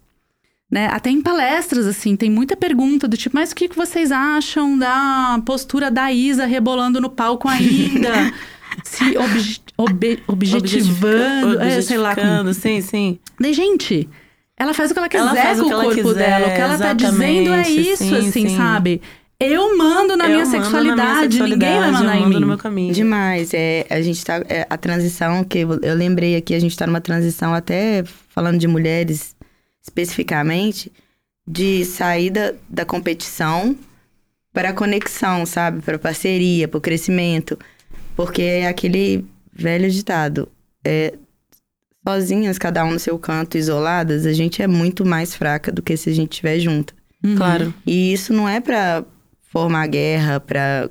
[0.69, 0.87] né?
[0.91, 5.41] Até em palestras, assim, tem muita pergunta do tipo, mas o que vocês acham da
[5.45, 8.11] postura da Isa rebolando no palco ainda?
[8.83, 9.59] Se obje-
[10.27, 12.13] objetivando, é, sei lá.
[12.15, 13.19] como- Objetificando, sim, sim.
[13.39, 14.07] Daí, gente,
[14.55, 16.47] ela faz o que ela quiser Ela com o corpo quiser, dela.
[16.47, 18.57] O que ela tá dizendo é isso, sim, assim, sim.
[18.57, 19.01] sabe?
[19.39, 22.21] Eu mando na, Eu minha, mando sexualidade, na minha sexualidade, ninguém vai mandar eu em
[22.21, 22.41] mando mim.
[22.41, 22.93] no meu caminho.
[22.93, 23.53] Demais.
[23.53, 24.43] É, a gente tá.
[24.49, 28.57] é, a transição que eu, eu lembrei aqui, a gente tá numa transição até falando
[28.57, 29.35] de mulheres
[29.81, 30.91] especificamente,
[31.47, 33.75] de saída da competição
[34.51, 35.81] para a conexão, sabe?
[35.81, 37.57] Para parceria, para o crescimento.
[38.15, 39.23] Porque é aquele
[39.53, 40.49] velho ditado.
[40.83, 41.13] É,
[42.07, 45.95] sozinhas, cada um no seu canto, isoladas, a gente é muito mais fraca do que
[45.95, 46.95] se a gente estiver junto.
[47.23, 47.35] Uhum.
[47.35, 47.73] Claro.
[47.85, 49.05] E isso não é pra
[49.57, 50.89] formar guerra, pra,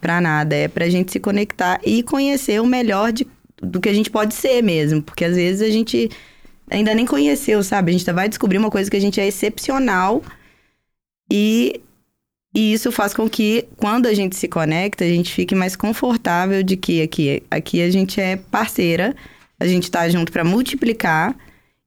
[0.00, 0.54] pra nada.
[0.54, 3.26] É pra gente se conectar e conhecer o melhor de,
[3.62, 5.02] do que a gente pode ser mesmo.
[5.02, 6.10] Porque às vezes a gente
[6.70, 7.90] ainda nem conheceu, sabe?
[7.90, 10.22] A gente vai descobrir uma coisa que a gente é excepcional.
[11.32, 11.80] E,
[12.54, 16.62] e isso faz com que, quando a gente se conecta, a gente fique mais confortável
[16.62, 19.16] de que aqui, aqui a gente é parceira,
[19.58, 21.34] a gente tá junto pra multiplicar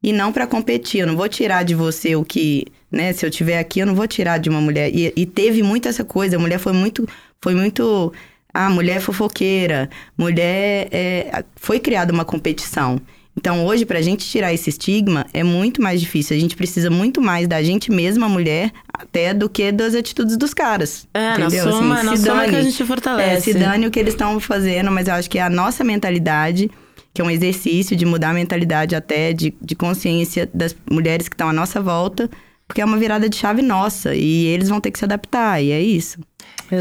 [0.01, 1.01] e não pra competir.
[1.01, 3.13] Eu não vou tirar de você o que, né?
[3.13, 4.89] Se eu tiver aqui, eu não vou tirar de uma mulher.
[4.93, 6.35] E, e teve muito essa coisa.
[6.37, 7.07] A mulher foi muito,
[7.41, 8.13] foi muito.
[8.53, 9.89] Ah, mulher fofoqueira.
[10.17, 12.99] Mulher é, foi criada uma competição.
[13.37, 16.35] Então, hoje, pra gente tirar esse estigma, é muito mais difícil.
[16.35, 20.55] A gente precisa muito mais da gente mesma, mulher, até do que das atitudes dos
[20.55, 21.07] caras.
[21.13, 21.71] É, na entendeu?
[21.71, 22.71] soma, Assim, na soma que a dane.
[22.71, 23.51] gente fortalece.
[23.51, 25.83] É, se dane o que eles estão fazendo, mas eu acho que é a nossa
[25.83, 26.71] mentalidade,
[27.13, 31.35] que é um exercício de mudar a mentalidade até de, de consciência das mulheres que
[31.35, 32.27] estão à nossa volta,
[32.67, 35.71] porque é uma virada de chave nossa e eles vão ter que se adaptar, e
[35.71, 36.19] é isso.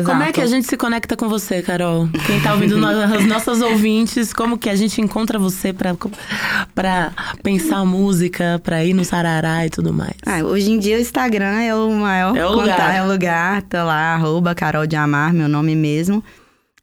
[0.05, 2.09] Como é que a gente se conecta com você, Carol?
[2.27, 5.95] Quem tá ouvindo no- as nossas ouvintes, como que a gente encontra você pra,
[6.75, 10.17] pra pensar música, pra ir no sarará e tudo mais?
[10.27, 12.95] Ah, hoje em dia o Instagram é o maior É o lugar.
[12.97, 16.23] é o lugar, tá lá, arroba Carol de Amar, meu nome mesmo.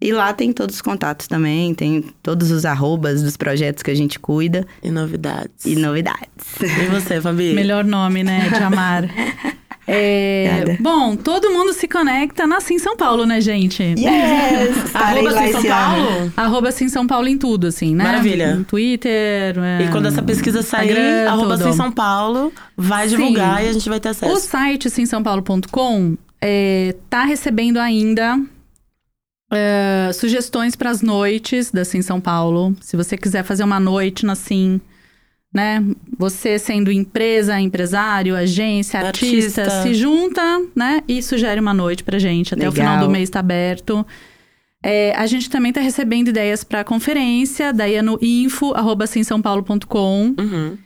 [0.04, 3.96] E lá tem todos os contatos também, tem todos os arrobas dos projetos que a
[3.96, 5.66] gente cuida E novidades.
[5.66, 6.28] e novidades.
[6.60, 7.54] E você, Fabi?
[7.56, 8.50] Melhor nome, né?
[8.50, 9.10] De amar.
[9.86, 10.78] É, Obrigada.
[10.82, 13.84] bom, todo mundo se conecta na Sim São Paulo, né, gente?
[13.84, 14.94] Yes!
[14.96, 15.64] Arroba Sim São.
[15.64, 16.34] Paulo?
[16.38, 18.04] Arroba Sim São Paulo em tudo, assim, né?
[18.04, 18.56] Maravilha.
[18.56, 19.56] No Twitter.
[19.58, 21.72] é, E quando essa pesquisa sair, Instagram, arroba tudo.
[21.72, 23.18] Sim São Paulo, vai Sim.
[23.18, 24.40] divulgar e a gente vai ter O acesso.
[24.48, 28.40] site simsaopaulo.com é, tá recebendo ainda
[29.54, 32.76] é, sugestões para as noites da Sim São Paulo.
[32.82, 34.82] Se você quiser fazer uma noite na Sim,
[35.54, 35.84] né?
[36.18, 39.84] Você sendo empresa, empresário, agência, artista, Artista.
[39.84, 40.42] se junta,
[40.76, 41.04] né?
[41.08, 42.54] E sugere uma noite pra gente.
[42.54, 42.88] Até o Legal.
[42.88, 44.06] final do mês tá aberto.
[44.82, 50.36] É, a gente também tá recebendo ideias para conferência, daí é no info.simsaopaulo.com.
[50.38, 50.78] Uhum.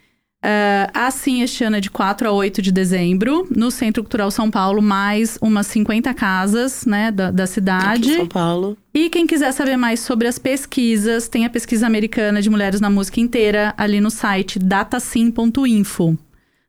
[0.94, 4.82] Assim, este ano é de 4 a 8 de dezembro, no Centro Cultural São Paulo,
[4.82, 8.16] mais umas 50 casas, né, da, da Aqui cidade.
[8.16, 8.78] São Paulo.
[8.94, 12.90] E quem quiser saber mais sobre as pesquisas, tem a pesquisa americana de mulheres na
[12.90, 16.18] música inteira ali no site datasim.info,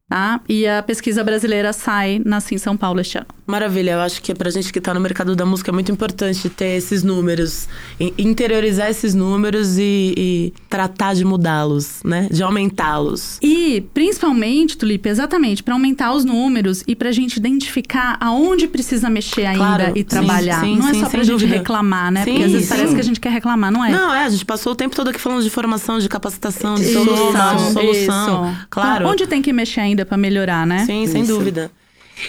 [0.09, 0.41] tá?
[0.49, 3.27] E a pesquisa brasileira sai na Sim São Paulo este ano.
[3.47, 6.49] Maravilha, eu acho que pra gente que tá no mercado da música é muito importante
[6.51, 7.67] ter esses números,
[7.99, 12.29] in- interiorizar esses números e, e tratar de mudá-los, né?
[12.31, 13.39] De aumentá-los.
[13.43, 19.47] E, principalmente, Tulipe, exatamente, para aumentar os números e pra gente identificar aonde precisa mexer
[19.47, 20.61] ainda Claro, e sim, trabalhar.
[20.61, 21.57] sim, não é sim, só pra gente dúvida.
[21.57, 22.25] reclamar, né?
[22.25, 22.75] Sim, Porque às vezes sim.
[22.77, 23.91] parece que a gente quer reclamar, não é?
[23.91, 26.85] Não, é, a gente passou o tempo todo aqui falando de formação, de capacitação, de
[26.93, 28.51] solução, de solução.
[28.53, 28.67] isso.
[28.69, 29.05] Claro.
[29.05, 30.85] Então, onde tem que mexer ainda pra melhorar, né?
[30.87, 31.33] Sim, sem Isso.
[31.33, 31.71] dúvida.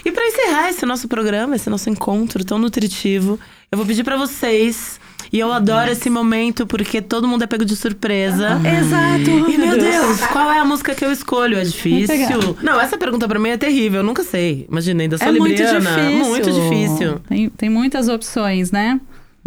[0.05, 3.39] E pra encerrar esse nosso programa, esse nosso encontro tão nutritivo,
[3.71, 4.99] eu vou pedir pra vocês.
[5.31, 8.59] E eu adoro esse momento porque todo mundo é pego de surpresa.
[8.65, 9.51] Exato.
[9.51, 11.57] E meu Deus, qual é a música que eu escolho?
[11.57, 12.55] É difícil?
[12.63, 14.65] Não, essa pergunta pra mim é terrível, eu nunca sei.
[14.69, 15.79] Imagina, ainda sou É muito libriana.
[15.79, 16.25] difícil.
[16.25, 17.19] Muito difícil.
[17.27, 18.99] Tem, tem muitas opções, né?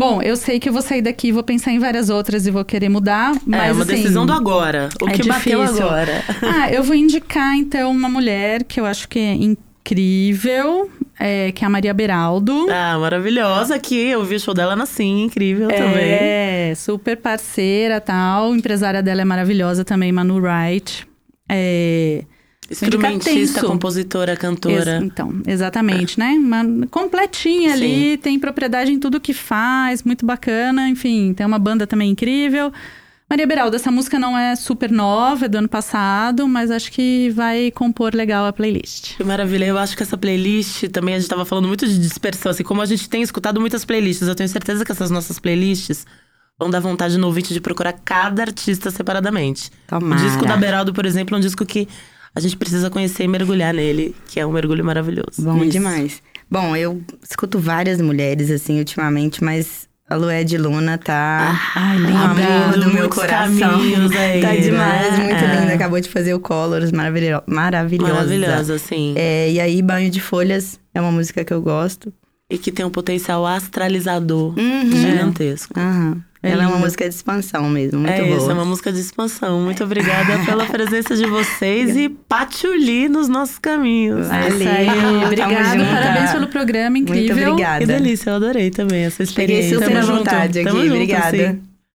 [0.02, 2.64] Bom, eu sei que eu vou sair daqui, vou pensar em várias outras e vou
[2.64, 4.88] querer mudar, mas é uma assim, decisão do agora.
[5.00, 5.86] O é que bateu difícil.
[5.86, 6.22] agora.
[6.42, 11.64] Ah, eu vou indicar então uma mulher que eu acho que é incrível, é, que
[11.64, 12.66] é a Maria Beraldo.
[12.70, 14.08] Ah, maravilhosa aqui.
[14.08, 16.10] Eu vi o show dela na Sim, incrível também.
[16.10, 18.54] É, super parceira tal.
[18.54, 21.06] Empresária dela é maravilhosa também, Manu Wright.
[21.48, 22.24] É,
[22.72, 25.00] Instrumentista, compositora, ex- cantora.
[25.02, 26.30] então, exatamente, né?
[26.32, 30.88] Uma completinha ali, tem propriedade em tudo que faz, muito bacana.
[30.88, 32.72] Enfim, tem uma banda também incrível.
[33.30, 37.30] Maria Beraldo, essa música não é super nova, é do ano passado, mas acho que
[37.30, 39.16] vai compor legal a playlist.
[39.16, 39.64] Que maravilha.
[39.64, 42.50] Eu acho que essa playlist também, a gente tava falando muito de dispersão.
[42.50, 46.04] Assim, como a gente tem escutado muitas playlists, eu tenho certeza que essas nossas playlists
[46.58, 49.70] vão dar vontade no ouvinte de procurar cada artista separadamente.
[49.86, 50.20] Tomara.
[50.20, 51.88] O disco da Beraldo, por exemplo, é um disco que
[52.34, 55.40] a gente precisa conhecer e mergulhar nele, que é um mergulho maravilhoso.
[55.40, 55.70] Bom Isso.
[55.70, 56.22] demais.
[56.50, 62.78] Bom, eu escuto várias mulheres, assim, ultimamente, mas a Lued Luna tá Ai, um linda.
[62.86, 63.80] do meu coração.
[63.80, 65.24] aí, tá demais, né?
[65.24, 65.60] muito É.
[65.60, 65.74] linda.
[65.74, 68.12] Acabou de fazer o Colors, maravilho maravilhosa.
[68.12, 69.14] Maravilhosa, sim.
[69.16, 72.12] É, e aí, Banho de Folhas é uma música que eu gosto.
[72.50, 74.90] e que tem um potencial astralizador Uhum.
[74.92, 75.72] gigantesco.
[75.78, 76.22] Aham.
[76.42, 78.36] É Ela é uma música de expansão mesmo, muito é boa.
[78.36, 79.60] isso, é uma música de expansão.
[79.60, 84.26] Muito obrigada pela presença de vocês e patchouli nos nossos caminhos.
[84.26, 84.68] Valeu.
[84.68, 87.36] É Obrigada, parabéns pelo programa, incrível.
[87.36, 87.80] Muito obrigada.
[87.80, 89.78] Que delícia, eu adorei também essa experiência.
[89.78, 91.52] super à vontade Tamo aqui, junto, obrigada.
[91.52, 91.71] sim.